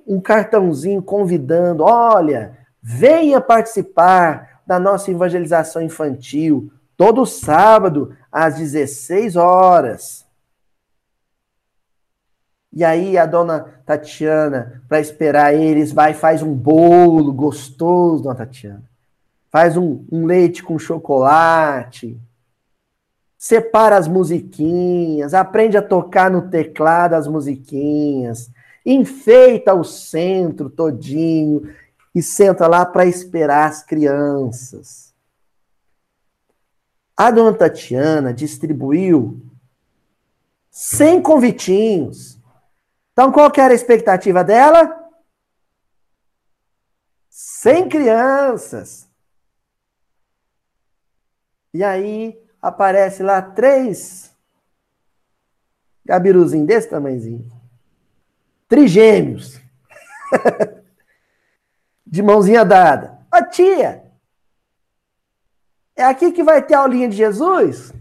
[0.06, 2.56] um cartãozinho convidando: olha,
[2.88, 10.24] venha participar da nossa evangelização infantil todo sábado às 16 horas.
[12.72, 18.84] E aí a dona Tatiana, para esperar eles, vai faz um bolo gostoso, dona Tatiana.
[19.50, 22.16] Faz um, um leite com chocolate.
[23.36, 28.48] Separa as musiquinhas, aprende a tocar no teclado as musiquinhas,
[28.84, 31.68] enfeita o centro todinho
[32.16, 35.14] e senta lá para esperar as crianças.
[37.16, 39.40] A dona Tatiana distribuiu
[40.70, 42.36] 100 convitinhos
[43.16, 44.94] então, qual que era a expectativa dela?
[47.30, 49.08] Sem crianças.
[51.72, 54.30] E aí aparece lá três
[56.04, 57.50] gabiruzinhos desse tamanhozinho.
[58.68, 59.62] Trigêmeos.
[62.16, 63.18] de mãozinha dada.
[63.32, 64.02] Ô tia,
[65.94, 67.92] é aqui que vai ter a aulinha de Jesus?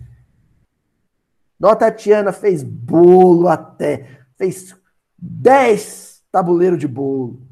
[1.59, 4.75] Dona Tatiana fez bolo até, fez
[5.17, 7.47] 10 tabuleiros de bolo,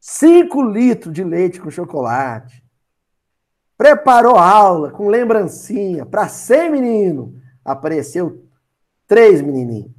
[0.00, 2.64] 5 litros de leite com chocolate,
[3.76, 8.48] preparou aula com lembrancinha para 100 meninos, apareceu
[9.06, 9.90] três menininhos.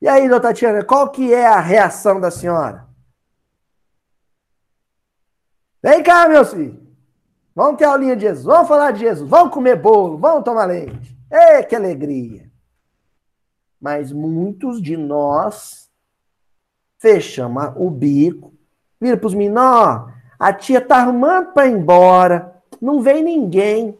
[0.00, 2.89] E aí, doutora Tatiana, qual que é a reação da senhora?
[5.82, 6.78] Vem cá, meus filhos.
[7.54, 11.16] Vamos ter aulinha de Jesus, vamos falar de Jesus, vamos comer bolo, vamos tomar leite.
[11.30, 12.50] Ei, que alegria!
[13.80, 15.88] Mas muitos de nós
[16.98, 18.52] fechamos o bico,
[19.00, 23.98] vira para os meninos, a tia tá arrumando para ir embora, não vem ninguém.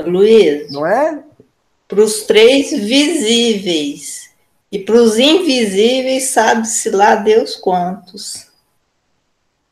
[0.00, 0.70] Luiz.
[0.72, 1.22] Não é?
[1.86, 4.30] Para os três visíveis
[4.70, 8.47] e para os invisíveis, sabe-se lá Deus quantos.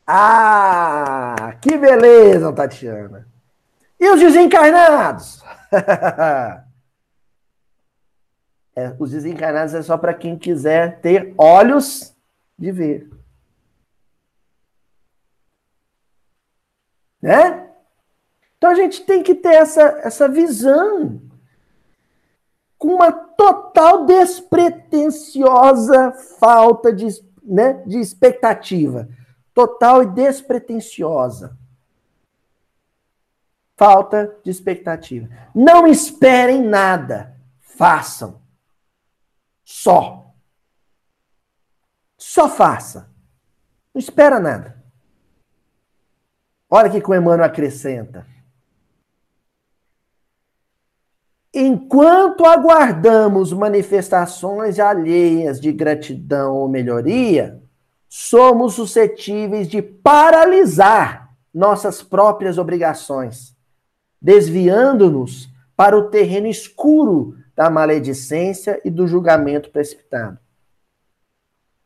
[0.07, 3.27] Ah, que beleza, Tatiana.
[3.99, 5.43] E os desencarnados?
[8.77, 12.15] é, os desencarnados é só para quem quiser ter olhos
[12.57, 13.11] de ver.
[17.21, 17.69] Né?
[18.57, 21.21] Então a gente tem que ter essa, essa visão
[22.79, 27.09] com uma total despretensiosa falta de,
[27.43, 29.09] né, de expectativa
[29.57, 31.57] total e despretensiosa.
[33.75, 35.31] Falta de expectativa.
[35.55, 37.35] Não esperem nada.
[37.59, 38.43] Façam.
[39.65, 40.35] Só.
[42.19, 43.11] Só faça.
[43.95, 44.85] Não espera nada.
[46.69, 48.27] Olha o que o Emmanuel acrescenta.
[51.55, 57.66] Enquanto aguardamos manifestações alheias de gratidão ou melhoria,
[58.19, 63.55] somos suscetíveis de paralisar nossas próprias obrigações,
[64.19, 70.39] desviando-nos para o terreno escuro da maledicência e do julgamento precipitado.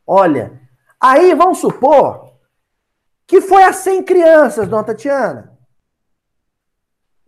[0.07, 0.57] Olha,
[0.97, 2.31] aí vamos supor
[3.27, 5.51] que foi a 100 crianças, dona Tatiana.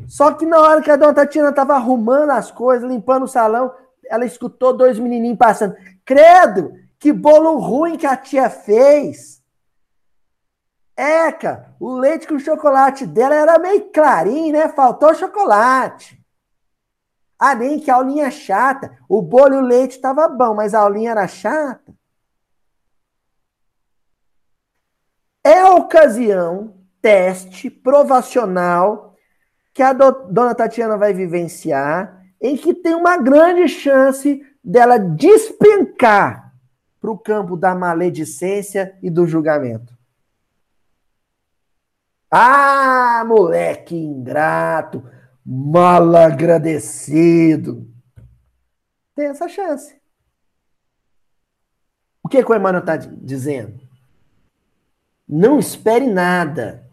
[0.07, 3.75] Só que na hora que a dona Tatiana estava arrumando as coisas, limpando o salão,
[4.05, 5.75] ela escutou dois menininhos passando.
[6.05, 6.73] Credo,
[7.03, 9.43] que bolo ruim que a tia fez.
[10.95, 14.69] Eca, o leite com chocolate dela era meio clarinho, né?
[14.69, 16.17] Faltou chocolate.
[17.37, 18.97] Ah, nem que a aulinha chata.
[19.09, 21.93] O bolo e o leite estava bom, mas a aulinha era chata.
[25.43, 29.13] É ocasião, teste provacional
[29.73, 36.42] que a do, dona Tatiana vai vivenciar, em que tem uma grande chance dela despencar
[37.03, 39.93] para o campo da maledicência e do julgamento.
[42.31, 45.03] Ah, moleque ingrato,
[45.45, 47.93] mal agradecido.
[49.13, 50.01] Tem essa chance.
[52.23, 53.81] O que, que o Emmanuel está dizendo?
[55.27, 56.89] Não espere nada.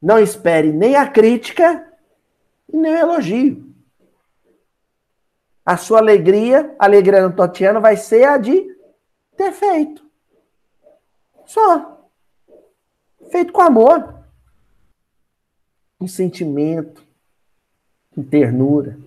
[0.00, 1.84] Não espere nem a crítica
[2.72, 3.67] e nem o elogio
[5.68, 8.74] a sua alegria, a alegria do Totiano, vai ser a de
[9.36, 10.02] ter feito.
[11.44, 12.08] Só.
[13.30, 14.14] Feito com amor.
[15.98, 17.04] Com sentimento.
[18.14, 18.98] Com ternura.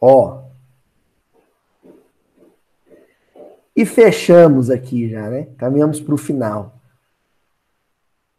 [0.00, 0.44] Ó.
[3.76, 5.48] E fechamos aqui já, né?
[5.58, 6.80] Caminhamos para o final.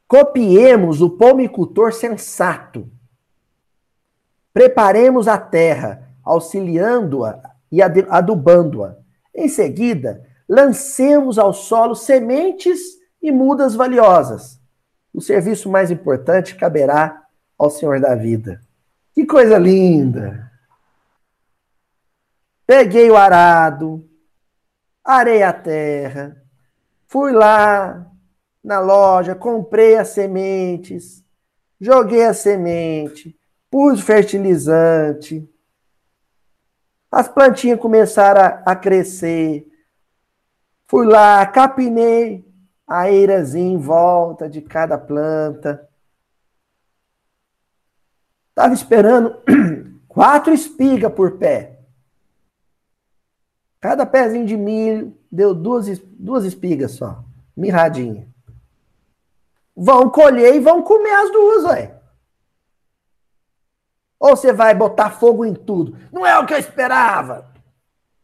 [0.07, 2.89] Copiemos o pomicultor sensato
[4.53, 8.95] Preparemos a terra, auxiliando-a e adubando-a.
[9.33, 12.79] Em seguida, lancemos ao solo sementes
[13.21, 14.61] e mudas valiosas.
[15.11, 17.23] O serviço mais importante caberá
[17.57, 18.61] ao Senhor da vida.
[19.13, 20.51] Que coisa linda!
[22.65, 24.07] Peguei o arado,
[25.03, 26.41] arei a terra,
[27.07, 28.09] fui lá
[28.63, 31.23] na loja, comprei as sementes,
[31.79, 33.37] joguei a semente,
[33.73, 35.49] pus fertilizante.
[37.11, 39.67] As plantinhas começaram a, a crescer.
[40.85, 42.47] Fui lá, capinei
[42.85, 45.89] a eirazinha em volta de cada planta.
[48.49, 49.41] Estava esperando
[50.07, 51.79] quatro espigas por pé.
[53.81, 57.23] Cada pezinho de milho deu duas, duas espigas só,
[57.57, 58.27] mirradinha.
[59.75, 62.02] Vão colher e vão comer as duas, ué.
[64.23, 65.97] Ou você vai botar fogo em tudo?
[66.09, 67.51] Não é o que eu esperava.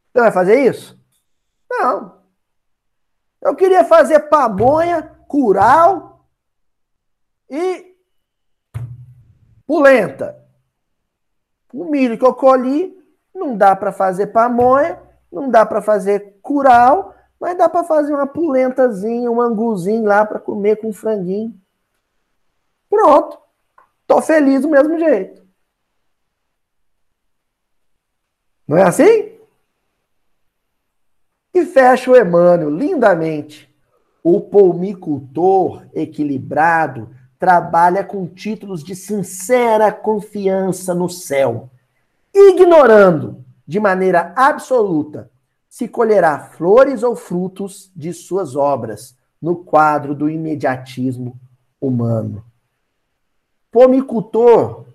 [0.08, 0.98] Você vai fazer isso?
[1.70, 2.22] Não.
[3.42, 6.26] Eu queria fazer pamonha, curau
[7.50, 7.98] e
[9.68, 10.42] polenta.
[11.74, 12.98] O milho que eu colhi
[13.36, 18.26] não dá para fazer pamonha, não dá para fazer curau, mas dá para fazer uma
[18.26, 21.54] polentazinha, um anguzinho lá para comer com franguinho.
[22.90, 23.38] Pronto.
[24.08, 25.39] Tô feliz do mesmo jeito.
[28.70, 29.32] Não é assim?
[31.52, 33.68] E fecha o Emmanuel lindamente.
[34.24, 37.10] O pomicultor equilibrado
[37.40, 41.68] trabalha com títulos de sincera confiança no céu,
[42.32, 45.32] ignorando de maneira absoluta
[45.68, 51.40] se colherá flores ou frutos de suas obras no quadro do imediatismo
[51.82, 52.46] humano.
[53.72, 54.86] Pomicultor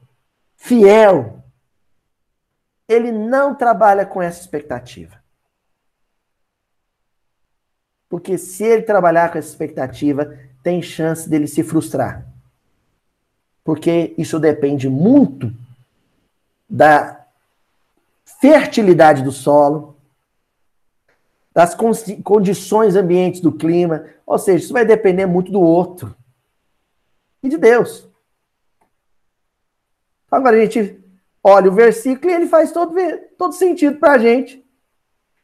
[0.54, 1.43] fiel,
[2.88, 5.22] ele não trabalha com essa expectativa.
[8.08, 12.26] Porque se ele trabalhar com essa expectativa, tem chance dele se frustrar.
[13.64, 15.52] Porque isso depende muito
[16.68, 17.26] da
[18.40, 19.96] fertilidade do solo,
[21.52, 21.74] das
[22.24, 26.14] condições ambientes do clima, ou seja, isso vai depender muito do outro
[27.42, 28.08] e de Deus.
[30.30, 31.03] Agora a gente
[31.44, 32.94] olha o versículo e ele faz todo,
[33.36, 34.64] todo sentido para a gente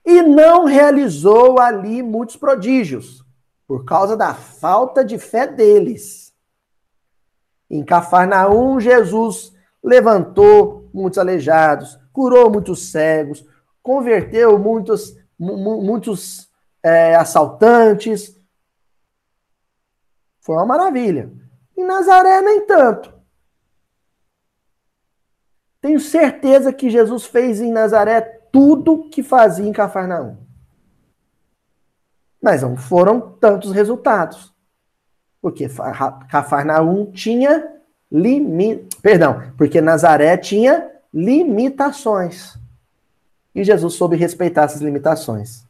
[0.04, 3.22] e não realizou ali muitos prodígios,
[3.66, 6.34] por causa da falta de fé deles.
[7.68, 9.52] Em Cafarnaum, Jesus
[9.82, 13.46] levantou muitos aleijados, curou muitos cegos,
[13.82, 16.50] converteu muitos, muitos
[16.82, 18.36] é, assaltantes.
[20.40, 21.30] Foi uma maravilha.
[21.76, 23.19] Em Nazaré, nem tanto.
[25.80, 28.20] Tenho certeza que Jesus fez em Nazaré
[28.52, 30.36] tudo que fazia em Cafarnaum.
[32.42, 34.52] Mas não foram tantos resultados.
[35.40, 35.68] Porque
[36.28, 37.76] Cafarnaum tinha
[38.12, 42.58] limite, perdão, porque Nazaré tinha limitações.
[43.54, 45.64] E Jesus soube respeitar essas limitações.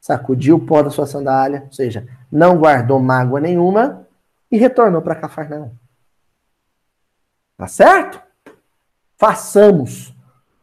[0.00, 4.06] Sacudiu o pó da sua sandália, ou seja, não guardou mágoa nenhuma
[4.50, 5.70] e retornou para Cafarnaum.
[7.56, 8.25] Tá certo?
[9.16, 10.14] Façamos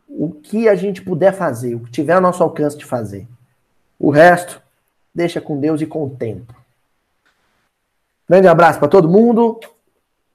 [0.08, 3.28] o que a gente puder fazer, o que tiver ao nosso alcance de fazer.
[4.00, 4.62] O resto,
[5.14, 6.54] deixa com Deus e com o tempo.
[8.30, 9.60] Grande abraço para todo mundo.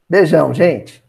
[0.09, 1.05] Beijão, gente.